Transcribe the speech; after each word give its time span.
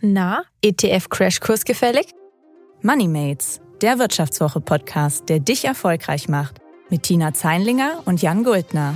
Na, 0.00 0.44
ETF-Crashkurs 0.62 1.64
gefällig? 1.64 2.14
Moneymates, 2.82 3.60
der 3.82 3.98
Wirtschaftswoche-Podcast, 3.98 5.28
der 5.28 5.40
dich 5.40 5.64
erfolgreich 5.64 6.28
macht. 6.28 6.60
Mit 6.88 7.02
Tina 7.02 7.34
Zeinlinger 7.34 8.02
und 8.04 8.22
Jan 8.22 8.44
Guldner. 8.44 8.94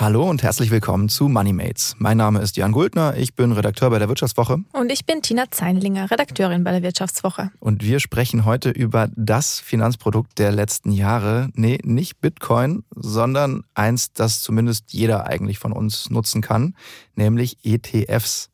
Hallo 0.00 0.30
und 0.30 0.44
herzlich 0.44 0.70
willkommen 0.70 1.08
zu 1.08 1.26
Moneymates. 1.26 1.96
Mein 1.98 2.18
Name 2.18 2.40
ist 2.40 2.56
Jan 2.56 2.70
Guldner, 2.70 3.16
ich 3.16 3.34
bin 3.34 3.50
Redakteur 3.50 3.90
bei 3.90 3.98
der 3.98 4.08
Wirtschaftswoche. 4.08 4.58
Und 4.72 4.92
ich 4.92 5.04
bin 5.06 5.22
Tina 5.22 5.50
Zeinlinger, 5.50 6.08
Redakteurin 6.08 6.62
bei 6.62 6.70
der 6.70 6.84
Wirtschaftswoche. 6.84 7.50
Und 7.58 7.82
wir 7.82 7.98
sprechen 7.98 8.44
heute 8.44 8.70
über 8.70 9.08
das 9.16 9.58
Finanzprodukt 9.58 10.38
der 10.38 10.52
letzten 10.52 10.92
Jahre. 10.92 11.48
Nee, 11.54 11.80
nicht 11.82 12.20
Bitcoin, 12.20 12.84
sondern 12.94 13.64
eins, 13.74 14.12
das 14.12 14.40
zumindest 14.40 14.92
jeder 14.92 15.26
eigentlich 15.26 15.58
von 15.58 15.72
uns 15.72 16.10
nutzen 16.10 16.42
kann, 16.42 16.76
nämlich 17.16 17.58
ETFs. 17.64 18.50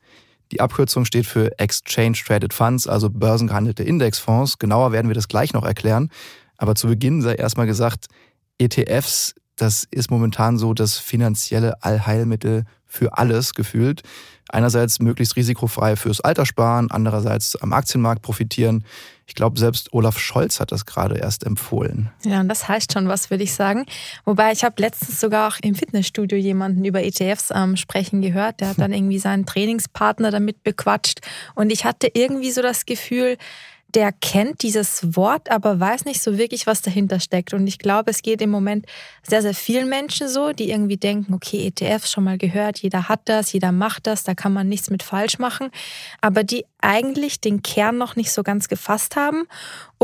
Die 0.51 0.63
Abkürzung 0.63 1.05
steht 1.05 1.27
für 1.27 1.59
Exchange 1.59 2.17
Traded 2.25 2.55
Funds, 2.55 2.87
also 2.87 3.11
börsengehandelte 3.11 3.83
Indexfonds. 3.85 4.59
Genauer 4.59 4.93
werden 4.93 5.09
wir 5.09 5.15
das 5.15 5.29
gleich 5.29 5.53
noch 5.53 5.67
erklären. 5.67 6.09
Aber 6.57 6.75
zu 6.75 6.87
Beginn 6.87 7.21
sei 7.21 7.35
erstmal 7.35 7.67
gesagt, 7.67 8.07
ETFs 8.59 9.35
das 9.57 9.87
ist 9.91 10.11
momentan 10.11 10.59
so 10.59 10.75
das 10.75 10.99
finanzielle 10.99 11.83
Allheilmittel 11.83 12.65
für 12.87 13.17
alles 13.19 13.55
gefühlt. 13.55 14.03
Einerseits 14.49 15.01
möglichst 15.01 15.37
risikofrei 15.37 15.97
fürs 15.97 16.21
Alterssparen, 16.21 16.91
andererseits 16.91 17.57
am 17.57 17.73
Aktienmarkt 17.73 18.23
profitieren. 18.23 18.85
Ich 19.27 19.35
glaube, 19.35 19.59
selbst 19.59 19.93
Olaf 19.93 20.19
Scholz 20.19 20.61
hat 20.61 20.71
das 20.71 20.85
gerade 20.85 21.17
erst 21.17 21.45
empfohlen. 21.45 22.11
Ja, 22.25 22.41
und 22.41 22.49
das 22.49 22.69
heißt 22.69 22.93
schon 22.93 23.09
was, 23.09 23.31
würde 23.31 23.43
ich 23.43 23.55
sagen. 23.55 23.87
Wobei 24.25 24.53
ich 24.53 24.63
habe 24.63 24.81
letztens 24.81 25.19
sogar 25.19 25.49
auch 25.49 25.57
im 25.63 25.75
Fitnessstudio 25.75 26.37
jemanden 26.37 26.85
über 26.85 27.03
ETFs 27.03 27.51
ähm, 27.55 27.77
sprechen 27.77 28.21
gehört. 28.21 28.61
Der 28.61 28.69
hat 28.69 28.79
dann 28.79 28.93
irgendwie 28.93 29.19
seinen 29.19 29.47
Trainingspartner 29.47 30.31
damit 30.31 30.63
bequatscht. 30.63 31.21
Und 31.55 31.73
ich 31.73 31.85
hatte 31.85 32.09
irgendwie 32.13 32.51
so 32.51 32.61
das 32.61 32.85
Gefühl, 32.85 33.39
der 33.95 34.13
kennt 34.13 34.63
dieses 34.63 35.17
Wort, 35.17 35.51
aber 35.51 35.79
weiß 35.79 36.05
nicht 36.05 36.21
so 36.21 36.37
wirklich, 36.37 36.67
was 36.67 36.83
dahinter 36.83 37.21
steckt. 37.21 37.55
Und 37.55 37.67
ich 37.67 37.79
glaube, 37.79 38.11
es 38.11 38.23
geht 38.23 38.43
im 38.43 38.51
Moment 38.51 38.87
sehr, 39.23 39.41
sehr 39.41 39.55
vielen 39.55 39.89
Menschen 39.89 40.29
so, 40.29 40.53
die 40.53 40.71
irgendwie 40.71 40.97
denken, 40.97 41.33
okay, 41.33 41.67
ETFs 41.69 42.11
schon 42.11 42.25
mal 42.25 42.37
gehört, 42.37 42.81
jeder 42.81 43.09
hat 43.09 43.21
das, 43.27 43.53
jeder 43.53 43.71
macht 43.73 44.07
das, 44.07 44.25
da 44.25 44.35
kann 44.35 44.53
man 44.53 44.69
nichts 44.69 44.91
mit 44.91 45.03
falsch 45.03 45.39
machen, 45.39 45.71
aber 46.21 46.43
die 46.43 46.65
eigentlich 46.81 47.41
den 47.41 47.63
Kern 47.63 47.97
noch 47.97 48.17
nicht 48.17 48.33
so 48.33 48.43
ganz 48.43 48.69
gefasst 48.69 49.17
haben. 49.17 49.45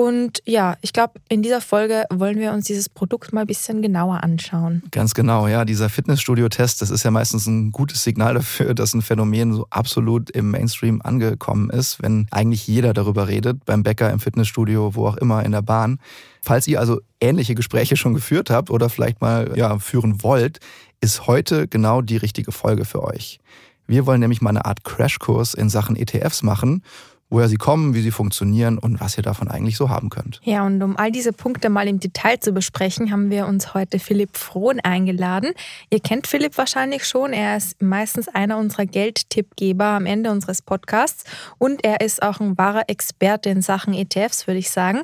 Und 0.00 0.42
ja, 0.46 0.78
ich 0.80 0.94
glaube, 0.94 1.20
in 1.28 1.42
dieser 1.42 1.60
Folge 1.60 2.04
wollen 2.08 2.38
wir 2.38 2.52
uns 2.52 2.64
dieses 2.64 2.88
Produkt 2.88 3.34
mal 3.34 3.42
ein 3.42 3.46
bisschen 3.46 3.82
genauer 3.82 4.22
anschauen. 4.24 4.82
Ganz 4.92 5.12
genau, 5.12 5.46
ja. 5.46 5.66
Dieser 5.66 5.90
Fitnessstudio-Test, 5.90 6.80
das 6.80 6.88
ist 6.88 7.02
ja 7.02 7.10
meistens 7.10 7.46
ein 7.46 7.70
gutes 7.70 8.02
Signal 8.02 8.32
dafür, 8.32 8.72
dass 8.74 8.94
ein 8.94 9.02
Phänomen 9.02 9.52
so 9.52 9.66
absolut 9.68 10.30
im 10.30 10.52
Mainstream 10.52 11.02
angekommen 11.02 11.68
ist, 11.68 12.02
wenn 12.02 12.28
eigentlich 12.30 12.66
jeder 12.66 12.94
darüber 12.94 13.28
redet, 13.28 13.66
beim 13.66 13.82
Bäcker, 13.82 14.10
im 14.10 14.20
Fitnessstudio, 14.20 14.94
wo 14.94 15.06
auch 15.06 15.18
immer, 15.18 15.44
in 15.44 15.52
der 15.52 15.60
Bahn. 15.60 15.98
Falls 16.40 16.66
ihr 16.66 16.80
also 16.80 17.02
ähnliche 17.20 17.54
Gespräche 17.54 17.98
schon 17.98 18.14
geführt 18.14 18.48
habt 18.48 18.70
oder 18.70 18.88
vielleicht 18.88 19.20
mal 19.20 19.52
ja, 19.54 19.78
führen 19.80 20.22
wollt, 20.22 20.60
ist 21.02 21.26
heute 21.26 21.68
genau 21.68 22.00
die 22.00 22.16
richtige 22.16 22.52
Folge 22.52 22.86
für 22.86 23.04
euch. 23.04 23.38
Wir 23.86 24.06
wollen 24.06 24.20
nämlich 24.20 24.40
mal 24.40 24.48
eine 24.48 24.64
Art 24.64 24.82
Crashkurs 24.82 25.52
in 25.52 25.68
Sachen 25.68 25.94
ETFs 25.94 26.42
machen 26.42 26.84
woher 27.30 27.48
sie 27.48 27.56
kommen, 27.56 27.94
wie 27.94 28.02
sie 28.02 28.10
funktionieren 28.10 28.76
und 28.76 29.00
was 29.00 29.16
ihr 29.16 29.22
davon 29.22 29.48
eigentlich 29.48 29.76
so 29.76 29.88
haben 29.88 30.10
könnt. 30.10 30.40
Ja, 30.44 30.66
und 30.66 30.82
um 30.82 30.96
all 30.96 31.12
diese 31.12 31.32
Punkte 31.32 31.70
mal 31.70 31.88
im 31.88 32.00
Detail 32.00 32.38
zu 32.40 32.52
besprechen, 32.52 33.10
haben 33.10 33.30
wir 33.30 33.46
uns 33.46 33.72
heute 33.72 33.98
Philipp 33.98 34.36
Frohn 34.36 34.80
eingeladen. 34.80 35.52
Ihr 35.90 36.00
kennt 36.00 36.26
Philipp 36.26 36.58
wahrscheinlich 36.58 37.06
schon. 37.06 37.32
Er 37.32 37.56
ist 37.56 37.80
meistens 37.80 38.28
einer 38.28 38.58
unserer 38.58 38.84
Geldtippgeber 38.84 39.84
am 39.84 40.06
Ende 40.06 40.30
unseres 40.30 40.60
Podcasts 40.60 41.24
und 41.58 41.84
er 41.84 42.00
ist 42.00 42.22
auch 42.22 42.40
ein 42.40 42.58
wahrer 42.58 42.88
Experte 42.88 43.48
in 43.48 43.62
Sachen 43.62 43.94
ETFs, 43.94 44.46
würde 44.46 44.58
ich 44.58 44.70
sagen. 44.70 45.02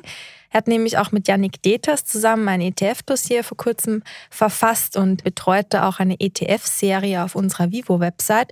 Er 0.49 0.59
hat 0.59 0.67
nämlich 0.67 0.97
auch 0.97 1.11
mit 1.11 1.27
Yannick 1.27 1.61
Deters 1.61 2.05
zusammen 2.05 2.47
ein 2.47 2.61
ETF-Dossier 2.61 3.43
vor 3.43 3.57
kurzem 3.57 4.01
verfasst 4.29 4.95
und 4.95 5.23
betreute 5.23 5.83
auch 5.85 5.99
eine 5.99 6.19
ETF-Serie 6.19 7.23
auf 7.23 7.35
unserer 7.35 7.71
Vivo-Website. 7.71 8.51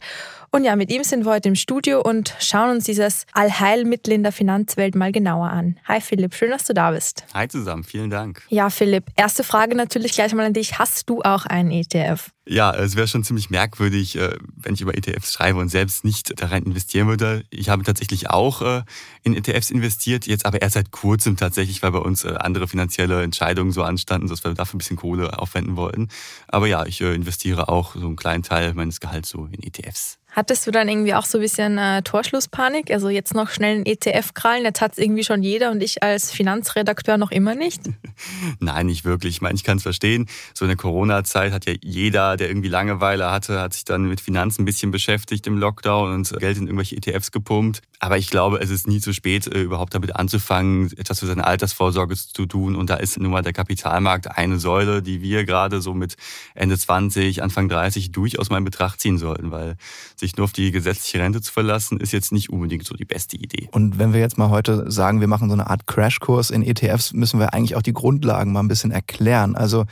Und 0.55 0.63
ja, 0.63 0.77
mit 0.77 0.89
ihm 0.89 1.03
sind 1.03 1.25
wir 1.25 1.33
heute 1.33 1.49
im 1.49 1.55
Studio 1.55 1.99
und 1.99 2.33
schauen 2.39 2.69
uns 2.69 2.85
dieses 2.85 3.25
Allheilmittel 3.33 4.13
in 4.13 4.23
der 4.23 4.31
Finanzwelt 4.31 4.95
mal 4.95 5.11
genauer 5.11 5.49
an. 5.49 5.77
Hi 5.85 5.99
Philipp, 5.99 6.33
schön, 6.33 6.49
dass 6.49 6.63
du 6.63 6.73
da 6.73 6.91
bist. 6.91 7.25
Hi 7.33 7.49
zusammen, 7.49 7.83
vielen 7.83 8.09
Dank. 8.09 8.41
Ja, 8.47 8.69
Philipp, 8.69 9.03
erste 9.17 9.43
Frage 9.43 9.75
natürlich 9.75 10.13
gleich 10.13 10.33
mal 10.33 10.45
an 10.45 10.53
dich. 10.53 10.79
Hast 10.79 11.09
du 11.09 11.21
auch 11.23 11.45
einen 11.45 11.71
ETF? 11.71 12.31
Ja, 12.47 12.73
es 12.73 12.95
wäre 12.95 13.07
schon 13.07 13.25
ziemlich 13.25 13.49
merkwürdig, 13.49 14.15
äh, 14.17 14.37
wenn 14.55 14.75
ich 14.75 14.81
über 14.81 14.95
ETFs 14.95 15.33
schreibe 15.33 15.59
und 15.59 15.67
selbst 15.67 16.05
nicht 16.05 16.39
da 16.39 16.45
rein 16.45 16.63
investieren 16.63 17.09
würde. 17.09 17.43
Ich 17.49 17.67
habe 17.67 17.83
tatsächlich 17.83 18.29
auch 18.29 18.61
äh, 18.61 18.83
in 19.23 19.35
ETFs 19.35 19.71
investiert, 19.71 20.25
jetzt 20.25 20.45
aber 20.45 20.61
erst 20.61 20.75
seit 20.75 20.91
kurzem 20.91 21.35
tatsächlich, 21.35 21.83
weil 21.83 21.91
bei 21.91 21.99
uns 21.99 22.23
äh, 22.23 22.35
andere 22.37 22.69
finanzielle 22.69 23.23
Entscheidungen 23.23 23.71
so 23.71 23.83
anstanden, 23.83 24.27
dass 24.29 24.45
wir 24.45 24.53
dafür 24.53 24.75
ein 24.75 24.77
bisschen 24.77 24.95
Kohle 24.95 25.37
aufwenden 25.37 25.75
wollten. 25.75 26.07
Aber 26.47 26.67
ja, 26.67 26.85
ich 26.85 27.01
investiere 27.01 27.67
auch 27.67 27.95
so 27.95 28.05
einen 28.05 28.15
kleinen 28.15 28.43
Teil 28.43 28.73
meines 28.73 29.01
Gehalts 29.01 29.29
so 29.29 29.49
in 29.51 29.61
ETFs. 29.61 30.19
Hattest 30.35 30.67
du 30.67 30.71
dann 30.71 30.89
irgendwie 30.89 31.13
auch 31.13 31.23
so 31.23 31.37
ein 31.37 31.41
bisschen 31.41 31.77
äh, 31.77 32.01
Torschlusspanik? 32.01 32.91
Also 32.91 33.07
jetzt 33.07 33.33
noch 33.33 33.49
schnell 33.49 33.75
einen 33.75 33.85
ETF 33.85 34.33
krallen, 34.33 34.65
jetzt 34.65 34.81
hat 34.81 34.91
es 34.91 34.97
irgendwie 34.97 35.23
schon 35.23 35.41
jeder 35.43 35.71
und 35.71 35.81
ich 35.81 36.03
als 36.03 36.29
Finanzredakteur 36.29 37.17
noch 37.17 37.31
immer 37.31 37.55
nicht? 37.55 37.83
Nein, 38.59 38.87
nicht 38.87 39.05
wirklich. 39.05 39.35
Ich 39.35 39.41
meine, 39.41 39.55
ich 39.55 39.63
kann 39.63 39.77
es 39.77 39.83
verstehen. 39.83 40.27
So 40.53 40.65
in 40.65 40.69
der 40.69 40.77
Corona-Zeit 40.77 41.53
hat 41.53 41.65
ja 41.65 41.73
jeder, 41.81 42.35
der 42.35 42.49
irgendwie 42.49 42.67
Langeweile 42.67 43.31
hatte, 43.31 43.61
hat 43.61 43.73
sich 43.73 43.85
dann 43.85 44.09
mit 44.09 44.19
Finanzen 44.19 44.63
ein 44.63 44.65
bisschen 44.65 44.91
beschäftigt 44.91 45.47
im 45.47 45.57
Lockdown 45.57 46.13
und 46.13 46.29
Geld 46.37 46.57
in 46.57 46.67
irgendwelche 46.67 46.97
ETFs 46.97 47.31
gepumpt. 47.31 47.81
Aber 47.99 48.17
ich 48.17 48.29
glaube, 48.29 48.59
es 48.59 48.69
ist 48.69 48.87
nie 48.87 48.99
zu 48.99 49.13
spät, 49.13 49.47
äh, 49.47 49.61
überhaupt 49.61 49.95
damit 49.95 50.17
anzufangen, 50.17 50.91
etwas 50.97 51.21
für 51.21 51.27
seine 51.27 51.47
Altersvorsorge 51.47 52.15
zu 52.15 52.45
tun. 52.45 52.75
Und 52.75 52.89
da 52.89 52.95
ist 52.95 53.17
nun 53.17 53.31
mal 53.31 53.41
der 53.41 53.53
Kapitalmarkt 53.53 54.37
eine 54.37 54.59
Säule, 54.59 55.01
die 55.01 55.21
wir 55.21 55.45
gerade 55.45 55.81
so 55.81 55.93
mit 55.93 56.17
Ende 56.55 56.77
20, 56.77 57.41
Anfang 57.41 57.69
30 57.69 58.11
durchaus 58.11 58.49
mal 58.49 58.57
in 58.57 58.65
Betracht 58.65 58.99
ziehen 58.99 59.17
sollten, 59.17 59.51
weil 59.51 59.77
sich 60.17 60.24
nur 60.37 60.45
auf 60.45 60.53
die 60.53 60.71
gesetzliche 60.71 61.19
Rente 61.19 61.41
zu 61.41 61.51
verlassen, 61.51 61.99
ist 61.99 62.11
jetzt 62.11 62.31
nicht 62.31 62.49
unbedingt 62.49 62.85
so 62.85 62.95
die 62.95 63.05
beste 63.05 63.37
Idee. 63.37 63.69
Und 63.71 63.99
wenn 63.99 64.13
wir 64.13 64.19
jetzt 64.19 64.37
mal 64.37 64.49
heute 64.49 64.89
sagen, 64.91 65.21
wir 65.21 65.27
machen 65.27 65.49
so 65.49 65.53
eine 65.53 65.69
Art 65.69 65.87
Crashkurs 65.87 66.49
in 66.49 66.63
ETFs, 66.63 67.13
müssen 67.13 67.39
wir 67.39 67.53
eigentlich 67.53 67.75
auch 67.75 67.81
die 67.81 67.93
Grundlagen 67.93 68.51
mal 68.51 68.61
ein 68.61 68.67
bisschen 68.67 68.91
erklären. 68.91 69.55
Also 69.55 69.85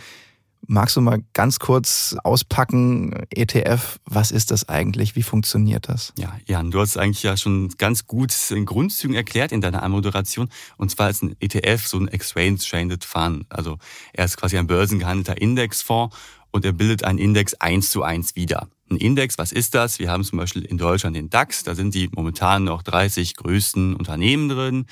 Magst 0.65 0.95
du 0.95 1.01
mal 1.01 1.21
ganz 1.33 1.59
kurz 1.59 2.15
auspacken, 2.23 3.25
ETF, 3.31 3.99
was 4.05 4.31
ist 4.31 4.49
das 4.49 4.69
eigentlich? 4.69 5.15
Wie 5.15 5.23
funktioniert 5.23 5.89
das? 5.89 6.13
Ja, 6.17 6.37
Jan, 6.45 6.71
du 6.71 6.79
hast 6.79 6.95
eigentlich 6.95 7.21
ja 7.21 7.35
schon 7.35 7.69
ganz 7.77 8.07
gut 8.07 8.33
in 8.49 8.65
Grundzügen 8.65 9.15
erklärt 9.15 9.51
in 9.51 9.59
deiner 9.59 9.83
Anmoderation. 9.83 10.47
Und 10.77 10.89
zwar 10.89 11.09
ist 11.09 11.21
ein 11.21 11.35
ETF 11.41 11.85
so 11.85 11.97
ein 11.97 12.07
Exchange 12.07 12.57
Traded 12.59 13.03
Fund. 13.03 13.45
Also 13.49 13.77
er 14.13 14.23
ist 14.23 14.37
quasi 14.37 14.57
ein 14.57 14.67
börsengehandelter 14.67 15.41
Indexfonds 15.41 16.15
und 16.51 16.63
er 16.63 16.71
bildet 16.71 17.03
einen 17.03 17.19
Index 17.19 17.55
eins 17.55 17.89
zu 17.89 18.03
eins 18.03 18.37
wieder. 18.37 18.69
Ein 18.93 18.97
Index, 18.97 19.39
was 19.39 19.51
ist 19.51 19.73
das? 19.73 19.97
Wir 19.97 20.11
haben 20.11 20.23
zum 20.23 20.37
Beispiel 20.37 20.63
in 20.63 20.77
Deutschland 20.77 21.15
den 21.15 21.31
DAX, 21.31 21.63
da 21.63 21.73
sind 21.73 21.95
die 21.95 22.09
momentan 22.13 22.63
noch 22.63 22.83
30 22.83 23.35
größten 23.35 23.95
Unternehmen 23.95 24.49
drin, 24.49 24.85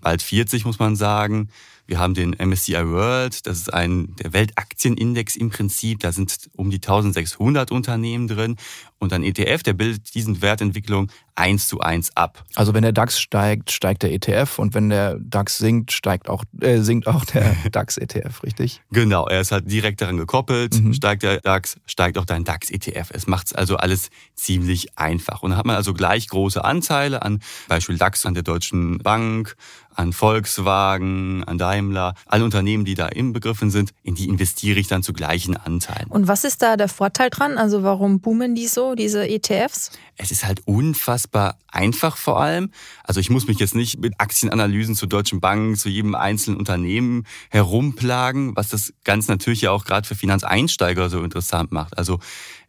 bald 0.00 0.22
40 0.22 0.64
muss 0.64 0.78
man 0.78 0.96
sagen. 0.96 1.50
Wir 1.86 1.98
haben 1.98 2.14
den 2.14 2.30
MSCI 2.30 2.86
World, 2.86 3.46
das 3.46 3.58
ist 3.58 3.72
ein 3.72 4.14
der 4.16 4.32
Weltaktienindex 4.32 5.36
im 5.36 5.50
Prinzip. 5.50 6.00
Da 6.00 6.12
sind 6.12 6.50
um 6.56 6.70
die 6.70 6.76
1600 6.76 7.70
Unternehmen 7.70 8.28
drin. 8.28 8.56
Und 8.98 9.12
ein 9.12 9.24
ETF, 9.24 9.64
der 9.64 9.72
bildet 9.72 10.14
diesen 10.14 10.42
Wertentwicklung 10.42 11.10
eins 11.34 11.66
zu 11.66 11.80
eins 11.80 12.16
ab. 12.16 12.44
Also 12.54 12.72
wenn 12.72 12.82
der 12.82 12.92
DAX 12.92 13.18
steigt, 13.18 13.72
steigt 13.72 14.04
der 14.04 14.12
ETF 14.12 14.60
und 14.60 14.74
wenn 14.74 14.90
der 14.90 15.18
DAX 15.18 15.58
sinkt, 15.58 15.90
steigt 15.90 16.28
auch, 16.28 16.44
äh, 16.60 16.78
sinkt 16.78 17.08
auch 17.08 17.24
der 17.24 17.56
DAX-ETF, 17.72 18.44
richtig? 18.44 18.80
Genau, 18.92 19.26
er 19.26 19.40
ist 19.40 19.50
halt 19.50 19.68
direkt 19.68 20.02
daran 20.02 20.18
gekoppelt. 20.18 20.80
Mhm. 20.80 20.94
Steigt 20.94 21.24
der 21.24 21.40
DAX, 21.40 21.76
steigt 21.86 22.16
auch 22.16 22.26
dein 22.26 22.44
DAX-ETF. 22.44 23.10
Es 23.12 23.26
macht 23.26 23.48
es 23.48 23.52
also 23.54 23.76
alles 23.76 24.10
ziemlich 24.34 24.96
einfach. 24.96 25.42
Und 25.42 25.50
dann 25.50 25.58
hat 25.58 25.66
man 25.66 25.74
also 25.74 25.94
gleich 25.94 26.28
große 26.28 26.64
Anteile 26.64 27.22
an 27.22 27.40
Beispiel 27.66 27.98
DAX 27.98 28.24
an 28.24 28.34
der 28.34 28.44
Deutschen 28.44 28.98
Bank, 28.98 29.56
an 29.94 30.12
Volkswagen, 30.12 31.44
an 31.44 31.58
Daimler, 31.58 32.14
alle 32.26 32.44
Unternehmen, 32.44 32.84
die 32.84 32.94
da 32.94 33.08
inbegriffen 33.08 33.70
sind, 33.70 33.92
in 34.02 34.14
die 34.14 34.28
investiere 34.28 34.78
ich 34.78 34.88
dann 34.88 35.02
zu 35.02 35.12
gleichen 35.12 35.56
Anteilen. 35.56 36.08
Und 36.08 36.28
was 36.28 36.44
ist 36.44 36.62
da 36.62 36.76
der 36.76 36.88
Vorteil 36.88 37.30
dran? 37.30 37.58
Also 37.58 37.82
warum 37.82 38.20
boomen 38.20 38.54
die 38.54 38.66
so, 38.66 38.94
diese 38.94 39.28
ETFs? 39.28 39.90
Es 40.16 40.30
ist 40.30 40.44
halt 40.44 40.62
unfassbar 40.66 41.58
einfach 41.68 42.16
vor 42.16 42.40
allem. 42.40 42.70
Also 43.04 43.20
ich 43.20 43.30
muss 43.30 43.46
mich 43.46 43.58
jetzt 43.58 43.74
nicht 43.74 44.00
mit 44.00 44.14
Aktienanalysen 44.18 44.94
zu 44.94 45.06
deutschen 45.06 45.40
Banken, 45.40 45.76
zu 45.76 45.88
jedem 45.88 46.14
einzelnen 46.14 46.58
Unternehmen 46.58 47.24
herumplagen, 47.50 48.54
was 48.56 48.68
das 48.68 48.92
ganz 49.04 49.28
natürlich 49.28 49.62
ja 49.62 49.70
auch 49.70 49.84
gerade 49.84 50.06
für 50.06 50.14
Finanzeinsteiger 50.14 51.10
so 51.10 51.22
interessant 51.22 51.72
macht. 51.72 51.96
Also 51.98 52.20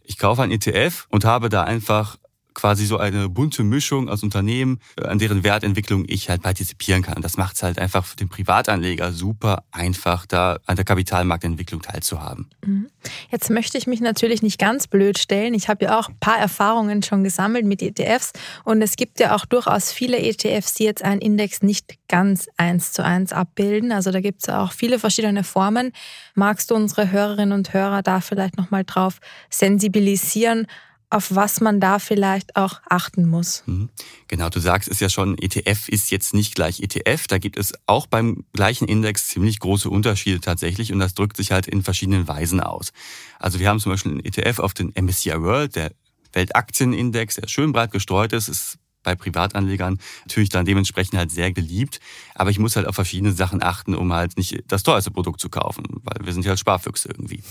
ich 0.03 0.17
kaufe 0.17 0.41
ein 0.41 0.51
ETF 0.51 1.07
und 1.09 1.25
habe 1.25 1.49
da 1.49 1.63
einfach 1.63 2.17
quasi 2.53 2.85
so 2.85 2.97
eine 2.97 3.29
bunte 3.29 3.63
Mischung 3.63 4.09
aus 4.09 4.23
Unternehmen, 4.23 4.79
äh, 4.99 5.05
an 5.05 5.19
deren 5.19 5.43
Wertentwicklung 5.43 6.05
ich 6.07 6.29
halt 6.29 6.41
partizipieren 6.41 7.01
kann. 7.01 7.21
Das 7.21 7.37
macht 7.37 7.55
es 7.55 7.63
halt 7.63 7.79
einfach 7.79 8.05
für 8.05 8.15
den 8.15 8.29
Privatanleger 8.29 9.11
super 9.11 9.63
einfach, 9.71 10.25
da 10.25 10.59
an 10.65 10.75
der 10.75 10.85
Kapitalmarktentwicklung 10.85 11.81
teilzuhaben. 11.81 12.49
Mhm. 12.65 12.87
Jetzt 13.31 13.49
möchte 13.49 13.77
ich 13.77 13.87
mich 13.87 14.01
natürlich 14.01 14.41
nicht 14.41 14.59
ganz 14.59 14.87
blöd 14.87 15.17
stellen. 15.17 15.53
Ich 15.53 15.67
habe 15.67 15.85
ja 15.85 15.99
auch 15.99 16.09
ein 16.09 16.17
paar 16.19 16.37
Erfahrungen 16.37 17.03
schon 17.03 17.23
gesammelt 17.23 17.65
mit 17.65 17.81
ETFs 17.81 18.33
und 18.63 18.81
es 18.81 18.95
gibt 18.95 19.19
ja 19.19 19.35
auch 19.35 19.45
durchaus 19.45 19.91
viele 19.91 20.19
ETFs, 20.19 20.73
die 20.75 20.83
jetzt 20.83 21.03
einen 21.03 21.21
Index 21.21 21.61
nicht 21.61 21.97
ganz 22.07 22.47
eins 22.57 22.93
zu 22.93 23.03
eins 23.03 23.33
abbilden. 23.33 23.91
Also 23.91 24.11
da 24.11 24.21
gibt 24.21 24.43
es 24.43 24.49
auch 24.49 24.71
viele 24.71 24.99
verschiedene 24.99 25.43
Formen. 25.43 25.91
Magst 26.35 26.71
du 26.71 26.75
unsere 26.75 27.11
Hörerinnen 27.11 27.53
und 27.53 27.73
Hörer 27.73 28.01
da 28.01 28.21
vielleicht 28.21 28.57
nochmal 28.57 28.83
drauf 28.83 29.19
sensibilisieren? 29.49 30.67
Auf 31.13 31.35
was 31.35 31.61
man 31.61 31.79
da 31.79 31.99
vielleicht 31.99 32.55
auch 32.55 32.81
achten 32.89 33.27
muss. 33.27 33.63
Mhm. 33.65 33.89
Genau, 34.27 34.49
du 34.49 34.59
sagst 34.59 34.89
es 34.89 34.99
ja 34.99 35.09
schon, 35.09 35.37
ETF 35.37 35.89
ist 35.89 36.11
jetzt 36.11 36.33
nicht 36.33 36.55
gleich 36.55 36.81
ETF. 36.81 37.27
Da 37.27 37.37
gibt 37.37 37.57
es 37.57 37.73
auch 37.85 38.07
beim 38.07 38.45
gleichen 38.53 38.87
Index 38.87 39.27
ziemlich 39.27 39.59
große 39.59 39.89
Unterschiede 39.89 40.39
tatsächlich 40.39 40.91
und 40.91 40.99
das 40.99 41.13
drückt 41.13 41.37
sich 41.37 41.51
halt 41.51 41.67
in 41.67 41.83
verschiedenen 41.83 42.27
Weisen 42.27 42.59
aus. 42.59 42.91
Also 43.39 43.59
wir 43.59 43.69
haben 43.69 43.79
zum 43.79 43.91
Beispiel 43.91 44.13
einen 44.13 44.25
ETF 44.25 44.59
auf 44.59 44.73
den 44.73 44.91
MSCI 44.99 45.41
World, 45.41 45.75
der 45.75 45.91
Weltaktienindex, 46.33 47.35
der 47.35 47.47
schön 47.47 47.71
breit 47.71 47.91
gestreut 47.91 48.33
ist, 48.33 48.47
ist 48.47 48.79
bei 49.03 49.15
Privatanlegern 49.15 49.99
natürlich 50.21 50.49
dann 50.49 50.65
dementsprechend 50.65 51.17
halt 51.17 51.29
sehr 51.29 51.51
geliebt. 51.51 51.99
Aber 52.33 52.49
ich 52.49 52.57
muss 52.57 52.75
halt 52.75 52.87
auf 52.87 52.95
verschiedene 52.95 53.33
Sachen 53.33 53.61
achten, 53.61 53.93
um 53.93 54.11
halt 54.13 54.37
nicht 54.37 54.63
das 54.67 54.83
teuerste 54.83 55.11
Produkt 55.11 55.39
zu 55.39 55.49
kaufen, 55.49 55.83
weil 56.03 56.25
wir 56.25 56.33
sind 56.33 56.45
ja 56.45 56.49
halt 56.49 56.59
Sparfüchse 56.59 57.09
irgendwie. 57.09 57.43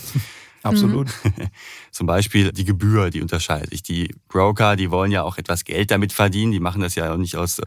Absolut. 0.63 1.09
Mhm. 1.25 1.49
Zum 1.91 2.07
Beispiel 2.07 2.53
die 2.53 2.65
Gebühr, 2.65 3.11
die 3.11 3.21
unterscheidet 3.21 3.71
sich. 3.71 3.83
Die 3.83 4.15
Broker, 4.29 4.77
die 4.77 4.91
wollen 4.91 5.11
ja 5.11 5.23
auch 5.23 5.39
etwas 5.39 5.65
Geld 5.65 5.91
damit 5.91 6.13
verdienen. 6.13 6.53
Die 6.53 6.61
machen 6.61 6.83
das 6.83 6.95
ja 6.95 7.13
auch 7.13 7.17
nicht 7.17 7.37
aus, 7.37 7.61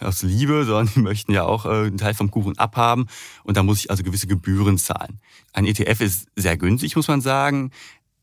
aus 0.00 0.22
Liebe, 0.22 0.64
sondern 0.66 0.92
die 0.94 1.00
möchten 1.00 1.32
ja 1.32 1.44
auch 1.44 1.66
äh, 1.66 1.86
einen 1.86 1.98
Teil 1.98 2.14
vom 2.14 2.30
Kuchen 2.30 2.56
abhaben. 2.58 3.06
Und 3.44 3.56
da 3.56 3.62
muss 3.62 3.80
ich 3.80 3.90
also 3.90 4.02
gewisse 4.02 4.26
Gebühren 4.26 4.78
zahlen. 4.78 5.20
Ein 5.52 5.66
ETF 5.66 6.00
ist 6.00 6.28
sehr 6.36 6.56
günstig, 6.56 6.96
muss 6.96 7.08
man 7.08 7.20
sagen 7.20 7.70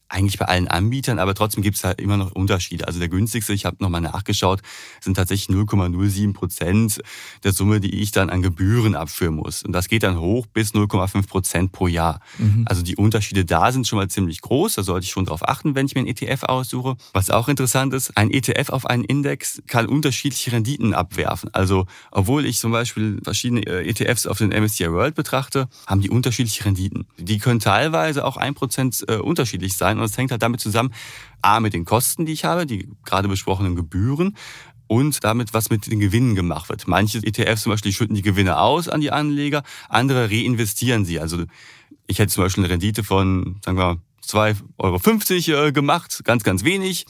eigentlich 0.10 0.38
bei 0.38 0.46
allen 0.46 0.68
Anbietern, 0.68 1.20
aber 1.20 1.34
trotzdem 1.34 1.64
gibt 1.64 1.78
es 1.78 1.84
halt 1.84 2.00
immer 2.00 2.18
noch 2.18 2.32
Unterschiede. 2.32 2.88
Also 2.88 3.00
der 3.00 3.10
günstigste, 3.10 3.54
ich 3.54 3.66
habe 3.66 3.78
nochmal 3.80 4.02
nachgeschaut, 4.02 4.62
sind 5.02 5.16
tatsächlich 5.16 5.56
0,07 5.56 6.34
Prozent 6.34 7.02
der 7.44 7.52
Summe, 7.52 7.80
die 7.80 8.02
ich 8.02 8.12
dann 8.12 8.30
an 8.30 8.42
Gebühren 8.42 8.96
abführen 8.96 9.36
muss. 9.36 9.64
Und 9.64 9.74
das 9.74 9.88
geht 9.88 10.04
dann 10.04 10.20
hoch 10.20 10.46
bis 10.46 10.74
0,5 10.74 11.28
Prozent 11.28 11.72
pro 11.72 11.88
Jahr. 11.88 12.20
Mhm. 12.38 12.66
Also 12.68 12.84
die 12.84 12.96
Unterschiede 12.96 13.44
da 13.46 13.72
sind 13.72 13.88
schon 13.88 13.98
mal 13.98 14.08
ziemlich 14.08 14.42
groß. 14.42 14.76
Da 14.76 14.84
sollte 14.84 15.06
ich 15.06 15.12
schon 15.12 15.26
drauf 15.26 15.48
achten, 15.48 15.74
wenn 15.76 15.88
ich 15.88 15.96
mir 15.96 16.02
einen 16.02 16.10
ETF 16.10 16.44
aussuche. 16.44 16.96
Was 17.14 17.30
auch 17.32 17.50
interessant 17.50 17.94
ist, 17.94 18.16
ein 18.16 18.30
ETF 18.30 18.70
auf 18.70 18.86
einen 18.86 19.04
Index 19.04 19.64
kann 19.68 19.88
unterschiedliche 19.88 20.52
Renditen 20.52 20.94
abwerfen. 20.94 21.50
Also 21.54 21.88
obwohl 22.12 22.46
ich 22.46 22.60
zum 22.60 22.72
Beispiel 22.72 23.20
verschiedene 23.24 23.62
äh, 23.66 23.90
ETFs 23.90 24.28
auf 24.28 24.38
den 24.38 24.50
MSCI 24.50 24.92
World 24.92 25.16
betrachte, 25.16 25.68
haben 25.88 26.02
die 26.02 26.10
unterschiedliche 26.10 26.66
Renditen. 26.66 27.08
Die 27.18 27.40
können 27.40 27.60
teilweise 27.60 28.26
auch 28.26 28.38
ein 28.38 28.54
Prozent 28.54 29.04
äh, 29.08 29.18
unterschiedlich 29.18 29.76
sein 29.76 29.93
und 30.00 30.06
es 30.06 30.18
hängt 30.18 30.32
halt 30.32 30.42
damit 30.42 30.62
zusammen, 30.62 30.94
A, 31.42 31.60
mit 31.60 31.74
den 31.74 31.86
Kosten, 31.86 32.26
die 32.26 32.34
ich 32.34 32.46
habe, 32.46 32.66
die 32.66 32.90
gerade 33.06 33.28
besprochenen 33.28 33.76
Gebühren, 33.76 34.36
und 34.88 35.24
damit, 35.24 35.54
was 35.54 35.70
mit 35.70 35.90
den 35.90 36.00
Gewinnen 36.00 36.36
gemacht 36.36 36.70
wird. 36.70 36.88
Manche 36.88 37.20
ETFs 37.20 37.64
zum 37.64 37.72
Beispiel 37.72 37.92
schütten 37.92 38.16
die 38.16 38.22
Gewinne 38.22 38.60
aus 38.60 38.90
an 38.90 39.02
die 39.02 39.12
Anleger, 39.12 39.64
andere 39.90 40.30
reinvestieren 40.30 41.06
sie. 41.06 41.20
Also 41.20 41.46
ich 42.06 42.20
hätte 42.20 42.32
zum 42.32 42.44
Beispiel 42.44 42.64
eine 42.64 42.74
Rendite 42.74 43.04
von, 43.04 43.60
sagen 43.64 43.78
wir, 43.78 43.98
2,50 44.26 45.56
Euro 45.56 45.68
äh, 45.68 45.72
gemacht, 45.72 46.22
ganz, 46.24 46.44
ganz 46.44 46.64
wenig. 46.64 47.06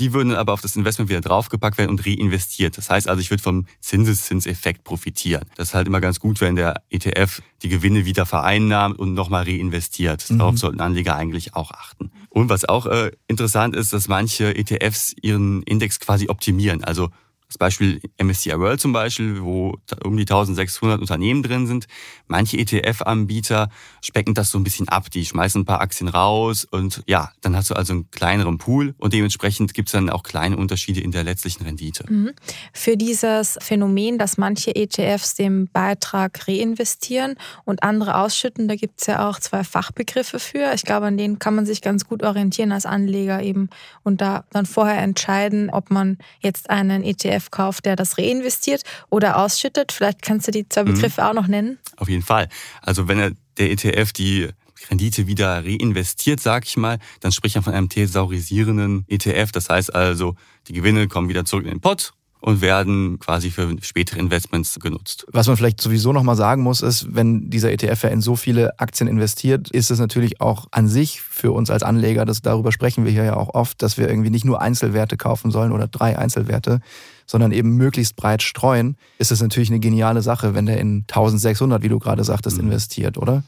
Die 0.00 0.14
würden 0.14 0.34
aber 0.34 0.54
auf 0.54 0.62
das 0.62 0.76
Investment 0.76 1.10
wieder 1.10 1.20
draufgepackt 1.20 1.76
werden 1.76 1.90
und 1.90 2.06
reinvestiert. 2.06 2.78
Das 2.78 2.88
heißt 2.88 3.06
also, 3.06 3.20
ich 3.20 3.30
würde 3.30 3.42
vom 3.42 3.66
Zinseszinseffekt 3.80 4.82
profitieren. 4.82 5.44
Das 5.56 5.68
ist 5.68 5.74
halt 5.74 5.86
immer 5.86 6.00
ganz 6.00 6.20
gut, 6.20 6.40
wenn 6.40 6.56
der 6.56 6.82
ETF 6.88 7.42
die 7.62 7.68
Gewinne 7.68 8.06
wieder 8.06 8.24
vereinnahmt 8.24 8.98
und 8.98 9.12
nochmal 9.12 9.44
reinvestiert. 9.44 10.30
Mhm. 10.30 10.38
Darauf 10.38 10.56
sollten 10.56 10.80
Anleger 10.80 11.16
eigentlich 11.16 11.54
auch 11.54 11.70
achten. 11.70 12.10
Und 12.30 12.48
was 12.48 12.64
auch 12.64 12.86
äh, 12.86 13.10
interessant 13.28 13.76
ist, 13.76 13.92
dass 13.92 14.08
manche 14.08 14.56
ETFs 14.56 15.14
ihren 15.20 15.62
Index 15.64 16.00
quasi 16.00 16.30
optimieren. 16.30 16.82
Also 16.82 17.10
das 17.50 17.58
Beispiel 17.58 18.00
MSCI 18.22 18.52
World 18.58 18.80
zum 18.80 18.92
Beispiel, 18.92 19.42
wo 19.42 19.76
um 20.04 20.16
die 20.16 20.22
1600 20.22 21.00
Unternehmen 21.00 21.42
drin 21.42 21.66
sind. 21.66 21.86
Manche 22.28 22.58
ETF-Anbieter 22.58 23.70
specken 24.00 24.34
das 24.34 24.52
so 24.52 24.58
ein 24.58 24.62
bisschen 24.62 24.88
ab. 24.88 25.10
Die 25.10 25.26
schmeißen 25.26 25.62
ein 25.62 25.64
paar 25.64 25.80
Aktien 25.80 26.06
raus 26.06 26.64
und 26.64 27.02
ja, 27.08 27.32
dann 27.40 27.56
hast 27.56 27.70
du 27.70 27.74
also 27.74 27.92
einen 27.92 28.10
kleineren 28.12 28.58
Pool 28.58 28.94
und 28.98 29.14
dementsprechend 29.14 29.74
gibt 29.74 29.88
es 29.88 29.92
dann 29.92 30.10
auch 30.10 30.22
kleine 30.22 30.56
Unterschiede 30.56 31.00
in 31.00 31.10
der 31.10 31.24
letztlichen 31.24 31.66
Rendite. 31.66 32.04
Mhm. 32.08 32.30
Für 32.72 32.96
dieses 32.96 33.58
Phänomen, 33.60 34.16
dass 34.16 34.38
manche 34.38 34.76
ETFs 34.76 35.34
den 35.34 35.68
Beitrag 35.72 36.46
reinvestieren 36.46 37.34
und 37.64 37.82
andere 37.82 38.18
ausschütten, 38.18 38.68
da 38.68 38.76
gibt 38.76 39.00
es 39.00 39.08
ja 39.08 39.28
auch 39.28 39.40
zwei 39.40 39.64
Fachbegriffe 39.64 40.38
für. 40.38 40.72
Ich 40.72 40.82
glaube, 40.82 41.06
an 41.06 41.18
denen 41.18 41.40
kann 41.40 41.56
man 41.56 41.66
sich 41.66 41.82
ganz 41.82 42.06
gut 42.06 42.22
orientieren 42.22 42.70
als 42.70 42.86
Anleger 42.86 43.42
eben 43.42 43.70
und 44.04 44.20
da 44.20 44.44
dann 44.50 44.66
vorher 44.66 45.02
entscheiden, 45.02 45.68
ob 45.70 45.90
man 45.90 46.18
jetzt 46.40 46.70
einen 46.70 47.02
ETF 47.02 47.39
ETF 47.40 47.50
kauft, 47.50 47.84
der 47.86 47.96
das 47.96 48.18
reinvestiert 48.18 48.82
oder 49.08 49.38
ausschüttet. 49.38 49.92
Vielleicht 49.92 50.22
kannst 50.22 50.48
du 50.48 50.52
die 50.52 50.68
zwei 50.68 50.84
mhm. 50.84 50.94
Begriffe 50.94 51.22
mhm. 51.22 51.26
auch 51.26 51.34
noch 51.34 51.46
nennen. 51.46 51.78
Auf 51.96 52.08
jeden 52.08 52.22
Fall. 52.22 52.48
Also 52.82 53.08
wenn 53.08 53.18
er, 53.18 53.32
der 53.58 53.70
ETF 53.70 54.12
die 54.12 54.48
Rendite 54.88 55.26
wieder 55.26 55.64
reinvestiert, 55.64 56.40
sag 56.40 56.66
ich 56.66 56.76
mal, 56.76 56.98
dann 57.20 57.32
spricht 57.32 57.56
er 57.56 57.62
von 57.62 57.74
einem 57.74 57.88
thesaurisierenden 57.88 59.04
ETF. 59.08 59.52
Das 59.52 59.68
heißt 59.68 59.94
also, 59.94 60.36
die 60.68 60.72
Gewinne 60.72 61.08
kommen 61.08 61.28
wieder 61.28 61.44
zurück 61.44 61.64
in 61.64 61.70
den 61.70 61.80
Pot 61.80 62.12
und 62.40 62.60
werden 62.60 63.18
quasi 63.18 63.50
für 63.50 63.76
spätere 63.82 64.18
Investments 64.18 64.78
genutzt. 64.80 65.26
Was 65.32 65.46
man 65.46 65.56
vielleicht 65.56 65.80
sowieso 65.80 66.12
nochmal 66.12 66.36
sagen 66.36 66.62
muss, 66.62 66.80
ist, 66.80 67.14
wenn 67.14 67.50
dieser 67.50 67.70
ETF 67.72 68.04
ja 68.04 68.08
in 68.10 68.20
so 68.20 68.36
viele 68.36 68.78
Aktien 68.78 69.08
investiert, 69.08 69.70
ist 69.70 69.90
es 69.90 69.98
natürlich 69.98 70.40
auch 70.40 70.66
an 70.70 70.88
sich 70.88 71.20
für 71.20 71.52
uns 71.52 71.70
als 71.70 71.82
Anleger, 71.82 72.24
das, 72.24 72.42
darüber 72.42 72.72
sprechen 72.72 73.04
wir 73.04 73.12
hier 73.12 73.24
ja 73.24 73.36
auch 73.36 73.54
oft, 73.54 73.82
dass 73.82 73.98
wir 73.98 74.08
irgendwie 74.08 74.30
nicht 74.30 74.44
nur 74.44 74.60
Einzelwerte 74.60 75.16
kaufen 75.16 75.50
sollen 75.50 75.72
oder 75.72 75.86
drei 75.86 76.18
Einzelwerte, 76.18 76.80
sondern 77.26 77.52
eben 77.52 77.76
möglichst 77.76 78.16
breit 78.16 78.42
streuen, 78.42 78.96
ist 79.18 79.30
es 79.30 79.40
natürlich 79.40 79.70
eine 79.70 79.80
geniale 79.80 80.22
Sache, 80.22 80.54
wenn 80.54 80.66
der 80.66 80.80
in 80.80 81.04
1600, 81.08 81.82
wie 81.82 81.88
du 81.88 81.98
gerade 81.98 82.24
sagtest, 82.24 82.58
mhm. 82.58 82.64
investiert, 82.64 83.18
oder? 83.18 83.44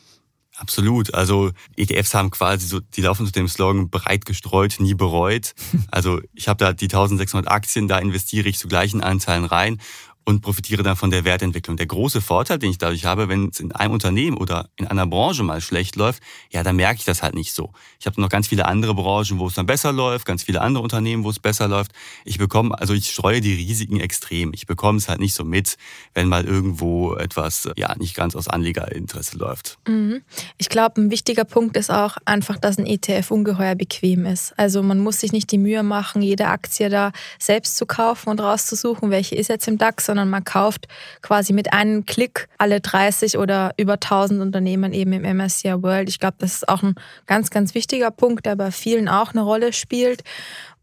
Absolut. 0.62 1.12
Also 1.12 1.50
ETFs 1.76 2.14
haben 2.14 2.30
quasi 2.30 2.68
so, 2.68 2.78
die 2.78 3.00
laufen 3.02 3.22
unter 3.22 3.32
dem 3.32 3.48
Slogan 3.48 3.90
breit 3.90 4.24
gestreut, 4.24 4.76
nie 4.78 4.94
bereut. 4.94 5.54
Also 5.90 6.20
ich 6.32 6.48
habe 6.48 6.64
da 6.64 6.72
die 6.72 6.86
1600 6.86 7.50
Aktien, 7.50 7.88
da 7.88 7.98
investiere 7.98 8.48
ich 8.48 8.58
zu 8.58 8.68
gleichen 8.68 9.02
Anteilen 9.02 9.44
rein 9.44 9.78
und 10.24 10.40
profitiere 10.40 10.82
dann 10.82 10.96
von 10.96 11.10
der 11.10 11.24
Wertentwicklung. 11.24 11.76
Der 11.76 11.86
große 11.86 12.20
Vorteil, 12.20 12.58
den 12.58 12.70
ich 12.70 12.78
dadurch 12.78 13.04
habe, 13.04 13.28
wenn 13.28 13.48
es 13.48 13.60
in 13.60 13.72
einem 13.72 13.92
Unternehmen 13.92 14.36
oder 14.36 14.68
in 14.76 14.86
einer 14.86 15.06
Branche 15.06 15.42
mal 15.42 15.60
schlecht 15.60 15.96
läuft, 15.96 16.22
ja, 16.50 16.62
dann 16.62 16.76
merke 16.76 16.98
ich 16.98 17.04
das 17.04 17.22
halt 17.22 17.34
nicht 17.34 17.52
so. 17.52 17.72
Ich 17.98 18.06
habe 18.06 18.20
noch 18.20 18.28
ganz 18.28 18.48
viele 18.48 18.66
andere 18.66 18.94
Branchen, 18.94 19.38
wo 19.38 19.46
es 19.46 19.54
dann 19.54 19.66
besser 19.66 19.92
läuft, 19.92 20.26
ganz 20.26 20.42
viele 20.42 20.60
andere 20.60 20.82
Unternehmen, 20.82 21.24
wo 21.24 21.30
es 21.30 21.38
besser 21.38 21.68
läuft. 21.68 21.92
Ich 22.24 22.38
bekomme, 22.38 22.78
also 22.78 22.94
ich 22.94 23.10
streue 23.10 23.40
die 23.40 23.54
Risiken 23.54 24.00
extrem. 24.00 24.52
Ich 24.54 24.66
bekomme 24.66 24.98
es 24.98 25.08
halt 25.08 25.20
nicht 25.20 25.34
so 25.34 25.44
mit, 25.44 25.76
wenn 26.14 26.28
mal 26.28 26.44
irgendwo 26.44 27.14
etwas, 27.14 27.68
ja, 27.76 27.94
nicht 27.96 28.14
ganz 28.14 28.36
aus 28.36 28.48
Anlegerinteresse 28.48 29.38
läuft. 29.38 29.78
Mhm. 29.86 30.22
Ich 30.58 30.68
glaube, 30.68 31.00
ein 31.00 31.10
wichtiger 31.10 31.44
Punkt 31.44 31.76
ist 31.76 31.90
auch 31.90 32.16
einfach, 32.24 32.58
dass 32.58 32.78
ein 32.78 32.86
ETF 32.86 33.30
ungeheuer 33.30 33.74
bequem 33.74 34.26
ist. 34.26 34.52
Also 34.56 34.82
man 34.82 34.98
muss 34.98 35.20
sich 35.20 35.32
nicht 35.32 35.50
die 35.50 35.58
Mühe 35.58 35.82
machen, 35.82 36.22
jede 36.22 36.46
Aktie 36.46 36.88
da 36.88 37.12
selbst 37.38 37.76
zu 37.76 37.86
kaufen 37.86 38.30
und 38.30 38.40
rauszusuchen, 38.40 39.10
welche 39.10 39.34
ist 39.34 39.48
jetzt 39.48 39.66
im 39.68 39.78
DAX, 39.78 40.08
sondern 40.12 40.28
man 40.28 40.44
kauft 40.44 40.88
quasi 41.22 41.54
mit 41.54 41.72
einem 41.72 42.04
Klick 42.04 42.48
alle 42.58 42.82
30 42.82 43.38
oder 43.38 43.72
über 43.78 43.94
1000 43.94 44.42
Unternehmen 44.42 44.92
eben 44.92 45.14
im 45.14 45.22
MSCI 45.38 45.82
World. 45.82 46.10
Ich 46.10 46.18
glaube, 46.18 46.36
das 46.38 46.56
ist 46.56 46.68
auch 46.68 46.82
ein 46.82 46.96
ganz, 47.26 47.48
ganz 47.48 47.74
wichtiger 47.74 48.10
Punkt, 48.10 48.44
der 48.44 48.54
bei 48.56 48.70
vielen 48.70 49.08
auch 49.08 49.30
eine 49.30 49.40
Rolle 49.40 49.72
spielt. 49.72 50.22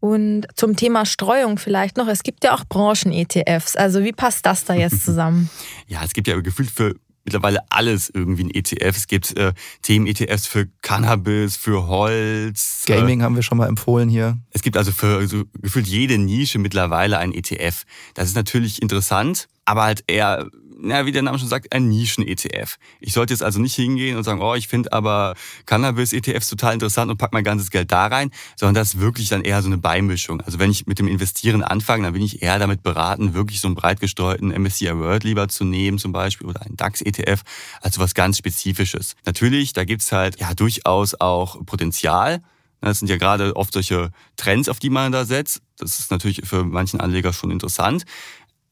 Und 0.00 0.48
zum 0.56 0.74
Thema 0.74 1.06
Streuung 1.06 1.58
vielleicht 1.58 1.96
noch, 1.96 2.08
es 2.08 2.24
gibt 2.24 2.42
ja 2.42 2.54
auch 2.54 2.64
Branchen-ETFs. 2.68 3.76
Also 3.76 4.02
wie 4.02 4.12
passt 4.12 4.46
das 4.46 4.64
da 4.64 4.74
jetzt 4.74 5.04
zusammen? 5.04 5.48
Ja, 5.86 6.00
es 6.04 6.12
gibt 6.12 6.26
ja 6.26 6.40
gefühlt 6.40 6.70
für 6.70 6.96
mittlerweile 7.24 7.60
alles 7.70 8.10
irgendwie 8.12 8.44
ein 8.44 8.50
ETF. 8.50 8.96
Es 8.96 9.06
gibt 9.06 9.36
äh, 9.36 9.52
Themen-ETFs 9.82 10.46
für 10.46 10.66
Cannabis, 10.82 11.56
für 11.56 11.86
Holz. 11.86 12.84
Gaming 12.86 13.20
äh, 13.20 13.22
haben 13.22 13.36
wir 13.36 13.42
schon 13.42 13.58
mal 13.58 13.68
empfohlen 13.68 14.08
hier. 14.08 14.38
Es 14.50 14.62
gibt 14.62 14.76
also 14.76 14.92
für 14.92 15.26
so 15.26 15.44
gefühlt 15.60 15.86
jede 15.86 16.18
Nische 16.18 16.58
mittlerweile 16.58 17.18
ein 17.18 17.32
ETF. 17.32 17.84
Das 18.14 18.28
ist 18.28 18.36
natürlich 18.36 18.82
interessant, 18.82 19.48
aber 19.64 19.82
halt 19.84 20.04
eher 20.06 20.48
na, 20.82 21.06
wie 21.06 21.12
der 21.12 21.22
Name 21.22 21.38
schon 21.38 21.48
sagt, 21.48 21.72
ein 21.72 21.88
Nischen-ETF. 21.88 22.76
Ich 23.00 23.12
sollte 23.12 23.32
jetzt 23.32 23.42
also 23.42 23.60
nicht 23.60 23.74
hingehen 23.74 24.16
und 24.16 24.24
sagen, 24.24 24.40
oh, 24.40 24.54
ich 24.54 24.68
finde 24.68 24.92
aber 24.92 25.34
Cannabis-ETFs 25.66 26.48
total 26.48 26.74
interessant 26.74 27.10
und 27.10 27.18
pack 27.18 27.32
mein 27.32 27.44
ganzes 27.44 27.70
Geld 27.70 27.92
da 27.92 28.06
rein, 28.06 28.30
sondern 28.56 28.74
das 28.74 28.94
ist 28.94 29.00
wirklich 29.00 29.28
dann 29.28 29.42
eher 29.42 29.60
so 29.62 29.68
eine 29.68 29.78
Beimischung. 29.78 30.40
Also 30.40 30.58
wenn 30.58 30.70
ich 30.70 30.86
mit 30.86 30.98
dem 30.98 31.08
Investieren 31.08 31.62
anfange, 31.62 32.04
dann 32.04 32.12
bin 32.12 32.22
ich 32.22 32.42
eher 32.42 32.58
damit 32.58 32.82
beraten, 32.82 33.34
wirklich 33.34 33.60
so 33.60 33.68
einen 33.68 33.74
breit 33.74 34.00
gestreuten 34.00 34.48
MSCI 34.50 34.96
World 34.98 35.24
lieber 35.24 35.48
zu 35.48 35.64
nehmen 35.64 35.98
zum 35.98 36.12
Beispiel 36.12 36.46
oder 36.46 36.62
einen 36.62 36.76
DAX-ETF, 36.76 37.42
als 37.80 37.98
was 37.98 38.14
ganz 38.14 38.38
Spezifisches. 38.38 39.16
Natürlich, 39.26 39.72
da 39.72 39.84
gibt's 39.84 40.12
halt 40.12 40.40
ja 40.40 40.54
durchaus 40.54 41.20
auch 41.20 41.64
Potenzial 41.66 42.42
Das 42.80 42.98
sind 42.98 43.08
ja 43.08 43.18
gerade 43.18 43.56
oft 43.56 43.74
solche 43.74 44.10
Trends, 44.36 44.68
auf 44.68 44.78
die 44.78 44.90
man 44.90 45.12
da 45.12 45.24
setzt. 45.24 45.60
Das 45.76 45.98
ist 45.98 46.10
natürlich 46.10 46.42
für 46.44 46.64
manchen 46.64 47.00
Anleger 47.00 47.32
schon 47.32 47.50
interessant 47.50 48.04